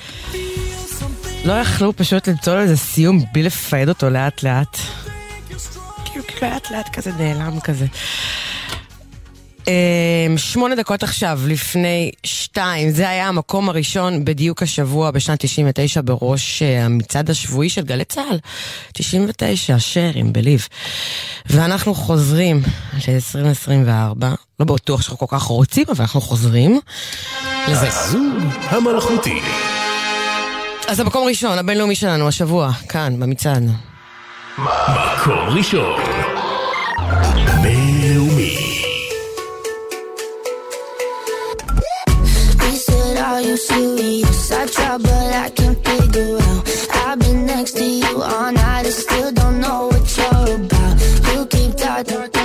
[1.44, 4.78] לא יכלו פשוט למצוא לו איזה סיום בלי לפייד אותו לאט לאט.
[5.46, 5.60] כאילו,
[6.04, 7.86] כאילו לאט לאט כזה נעלם כזה.
[9.66, 16.62] אמ, שמונה דקות עכשיו, לפני שתיים, זה היה המקום הראשון בדיוק השבוע בשנת 99 בראש
[16.62, 18.38] אה, המצעד השבועי של גלי צה"ל.
[18.92, 20.68] 99, שרים, בליב.
[21.46, 22.62] ואנחנו חוזרים
[22.94, 24.26] ל-2024,
[24.60, 26.80] לא בטוח שאנחנו כל כך רוצים, אבל אנחנו חוזרים.
[27.68, 27.88] לזה.
[27.88, 28.38] הזוג
[28.68, 29.40] המלכותי.
[30.88, 33.70] אז המקום ראשון, הבינלאומי שלנו, השבוע, כאן, במצעד.
[34.58, 36.00] מקום ראשון.
[37.62, 38.56] בינלאומי.
[43.36, 44.50] Are you serious?
[44.60, 46.62] I try, but I can't figure out.
[47.04, 50.94] I've been next to you all night, I still don't know what you're about.
[51.28, 52.35] You keep talking.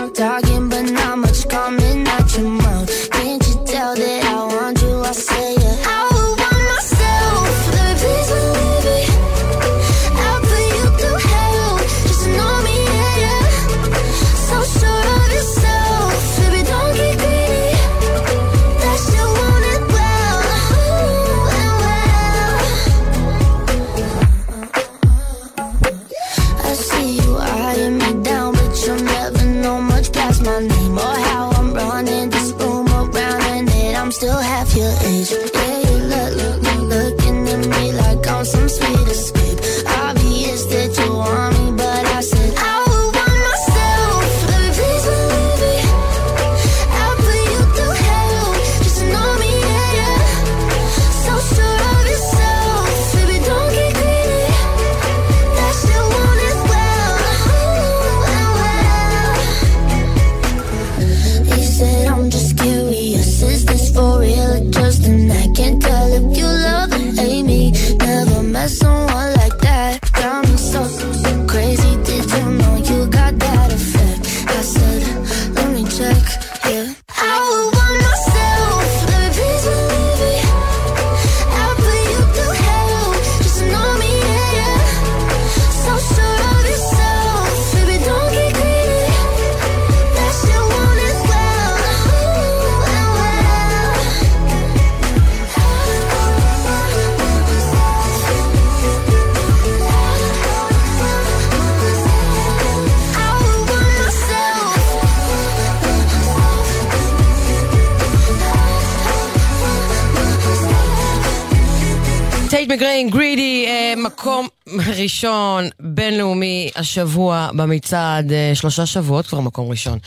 [116.82, 120.00] השבוע במצעד, אה, שלושה שבועות כבר מקום ראשון.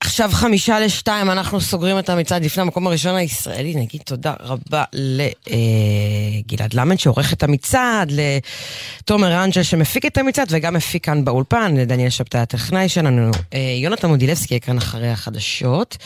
[0.00, 3.74] עכשיו חמישה לשתיים, אנחנו סוגרים את המצעד לפני המקום הראשון הישראלי.
[3.74, 11.04] נגיד תודה רבה לגלעד למד שעורך את המצעד, לתומר אנג'ל שמפיק את המצעד וגם מפיק
[11.04, 15.96] כאן באולפן, לדניאל שבתאי הטכנאי שלנו, אה, יונתן מודילבסקי כאן אחרי החדשות.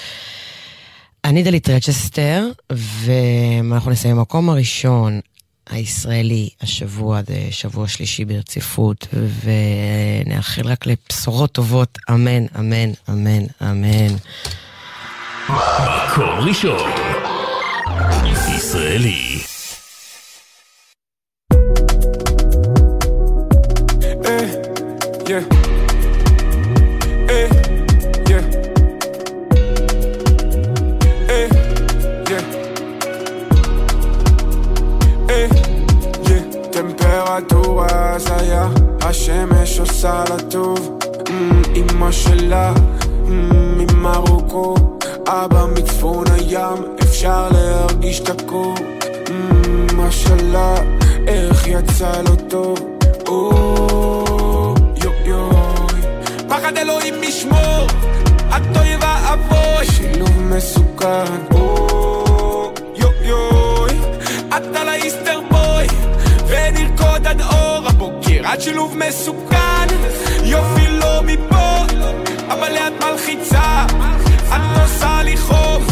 [1.25, 5.21] אני דלית רצ'סטר, ואנחנו נסיים במקום הראשון
[5.73, 9.09] הישראלי השבוע, זה שבוע שלישי ברציפות,
[10.25, 14.15] ונאחל רק לבשורות טובות, אמן, אמן, אמן, אמן.
[15.49, 16.91] מקור ראשון.
[18.57, 19.39] ישראלי.
[25.29, 25.72] yeah.
[39.13, 40.99] השמש עושה לה טוב.
[41.29, 42.73] אמ, אמא שלה
[43.77, 44.75] ממרוקו,
[45.29, 48.75] אבא מצפון הים, אפשר להרגיש את הקור.
[49.31, 50.75] אמ, משלה,
[51.29, 52.79] איך יצא לו טוב.
[53.27, 54.75] או,
[55.05, 56.01] יו יוי.
[56.49, 57.87] פחד אלוהים משמור,
[58.77, 59.87] אוי ואבוי.
[59.87, 61.55] שילוב מסוכן.
[61.55, 63.93] או, יו יוי.
[64.49, 65.87] את על האיסטר בוי,
[66.47, 67.41] ונרקוד עד
[68.45, 69.87] את שילוב מסוכן,
[70.45, 71.95] יופי לא מפה,
[72.49, 73.87] אבל לאט מלחיצה.
[74.49, 75.85] את עושה לי חום,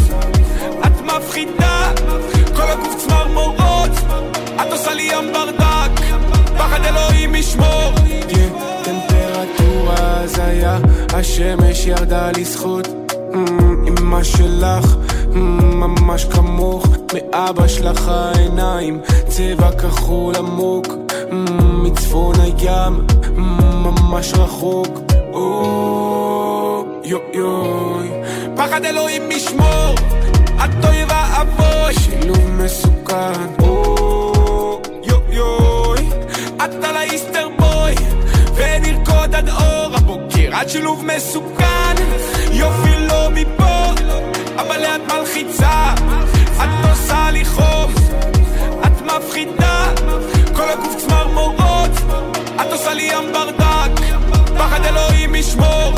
[0.86, 1.92] את מפחידה.
[2.56, 3.90] כל הגוף צמרמורות,
[4.54, 6.00] את עושה לי ים ברדק.
[6.58, 7.92] פחד אלוהים ישמור.
[8.82, 10.78] טמפרטורה הזיה,
[11.14, 12.88] השמש ירדה לזכות.
[13.34, 14.96] אמ, אמא שלך,
[15.34, 20.86] אמ, ממש כמוך, מאבא שלך העיניים, צבע כחול עמוק,
[21.82, 23.06] מצפון הים,
[23.84, 24.98] ממש רחוק.
[25.32, 28.08] או, יו יוי,
[28.56, 29.94] פחד אלוהים ישמור,
[30.64, 33.62] את אוי ואבוי, שילוב מסוכן.
[33.62, 36.08] או, יו יוי,
[36.56, 37.94] את על האיסטר בוי,
[38.54, 41.94] ונרקוד עד אור הבוקר, את שילוב מסוכן,
[42.52, 43.92] יופי לא מפה,
[44.56, 45.94] אבל לאט מלחיצה,
[46.56, 47.92] את עושה לי חום,
[48.86, 49.79] את מפחידה,
[50.70, 51.90] הגוף צמרמורות,
[52.54, 54.00] את עושה לי ים ברדק,
[54.58, 55.92] פחד אלוהים ישמור.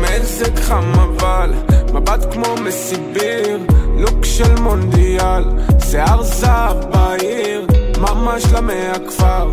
[0.00, 1.52] מזג חם אבל,
[1.94, 3.58] מבט כמו מסיביר,
[3.96, 5.44] לוק של מונדיאל,
[5.90, 7.66] שיער זהב בעיר,
[7.98, 9.50] ממש למאה הכפר,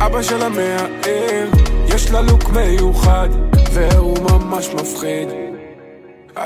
[0.00, 1.50] אבא שלה מהעיר,
[1.86, 3.28] יש לה לוק מיוחד,
[3.72, 5.28] והוא ממש מפחיד.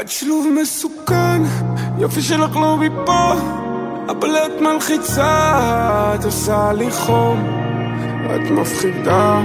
[0.00, 1.42] את שילוב מסוכן,
[1.98, 3.32] יופי שלך לא מפה,
[4.10, 7.44] את מלחיצה, את עושה לי חום,
[8.26, 9.40] את מפחידה,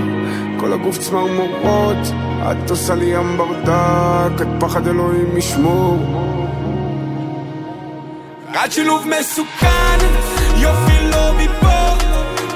[0.59, 1.97] כל הגוף צמרמורות,
[2.51, 5.97] את עושה לי ים ברדק, את פחד אלוהים ישמור.
[8.65, 9.97] את שילוב מסוכן,
[10.57, 12.05] יופי לא מפה,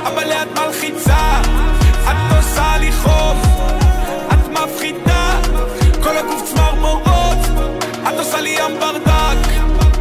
[0.03, 1.41] אבל לאט מלחיצה,
[2.03, 3.37] את עושה לי חום,
[4.33, 5.39] את מפחידה,
[6.03, 7.37] כל הגוף צמרמורות,
[8.09, 9.47] את עושה לי ים ברדק,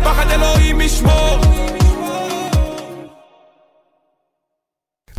[0.05, 1.46] פחד אלוהים ישמור.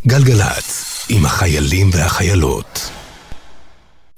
[0.08, 2.92] גלגלצ, עם החיילים והחיילות.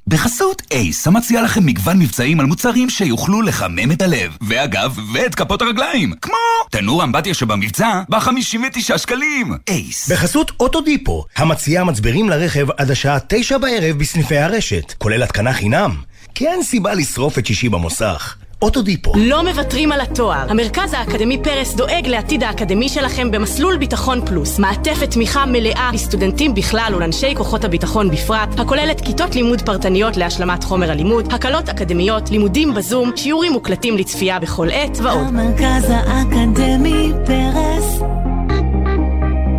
[0.08, 5.62] בחסות אייס, המציע לכם מגוון מבצעים על מוצרים שיוכלו לחמם את הלב, ואגב, ואת כפות
[5.62, 6.34] הרגליים, כמו
[6.72, 9.54] תנור אמבטיה שבמבצע ב-59 שקלים.
[9.70, 10.12] אייס.
[10.12, 15.96] בחסות אוטודיפו, המציעה מצברים לרכב עד השעה תשע בערב בסניפי הרשת, כולל התקנה חינם.
[16.36, 18.36] כי אין סיבה לשרוף את שישי במוסך.
[18.62, 19.14] אוטודיפו.
[19.16, 20.46] לא מוותרים על התואר.
[20.50, 24.60] המרכז האקדמי פרס דואג לעתיד האקדמי שלכם במסלול ביטחון פלוס.
[24.60, 30.92] מעטפת תמיכה מלאה לסטודנטים בכלל ולאנשי כוחות הביטחון בפרט, הכוללת כיתות לימוד פרטניות להשלמת חומר
[30.92, 35.28] הלימוד, הקלות אקדמיות, לימודים בזום, שיעורים מוקלטים לצפייה בכל עת ועוד.
[35.28, 38.02] המרכז האקדמי פרס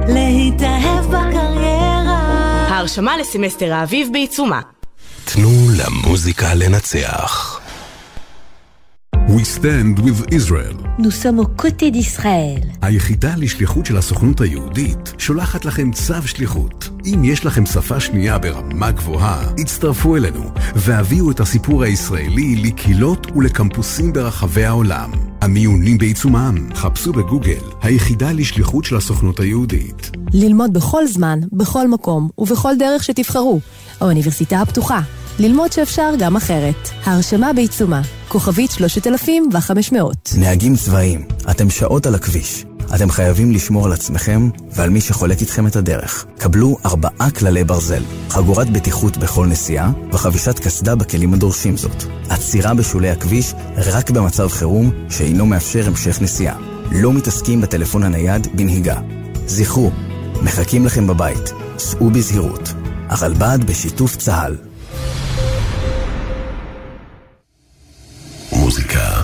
[0.08, 2.20] להתאהב בקריירה
[2.68, 4.60] ההרשמה לסמסטר האביב בעיצומה.
[5.24, 7.59] תנו למוזיקה לנצח.
[9.28, 10.76] We stand with Israel.
[10.98, 12.60] Nous sommes aux côtés d'Israël.
[12.82, 16.88] היחידה לשליחות של הסוכנות היהודית שולחת לכם צו שליחות.
[17.06, 24.12] אם יש לכם שפה שנייה ברמה גבוהה, הצטרפו אלינו והביאו את הסיפור הישראלי לקהילות ולקמפוסים
[24.12, 25.10] ברחבי העולם.
[25.40, 30.10] המיונים בעיצומם, חפשו בגוגל, היחידה לשליחות של הסוכנות היהודית.
[30.32, 33.60] ללמוד בכל זמן, בכל מקום ובכל דרך שתבחרו.
[34.00, 35.00] האוניברסיטה הפתוחה.
[35.40, 36.88] ללמוד שאפשר גם אחרת.
[37.04, 38.02] ההרשמה בעיצומה.
[38.28, 40.32] כוכבית 3500.
[40.38, 42.64] נהגים צבאיים, אתם שעות על הכביש.
[42.94, 46.26] אתם חייבים לשמור על עצמכם ועל מי שחולק איתכם את הדרך.
[46.38, 52.04] קבלו ארבעה כללי ברזל, חגורת בטיחות בכל נסיעה וחבישת קסדה בכלים הדורשים זאת.
[52.28, 56.56] עצירה בשולי הכביש רק במצב חירום שאינו מאפשר המשך נסיעה.
[56.92, 59.00] לא מתעסקים בטלפון הנייד בנהיגה.
[59.46, 59.90] זכרו,
[60.42, 62.72] מחכים לכם בבית, סעו בזהירות.
[63.08, 64.69] הרלב"ד בשיתוף צה"ל.
[68.52, 69.20] Música.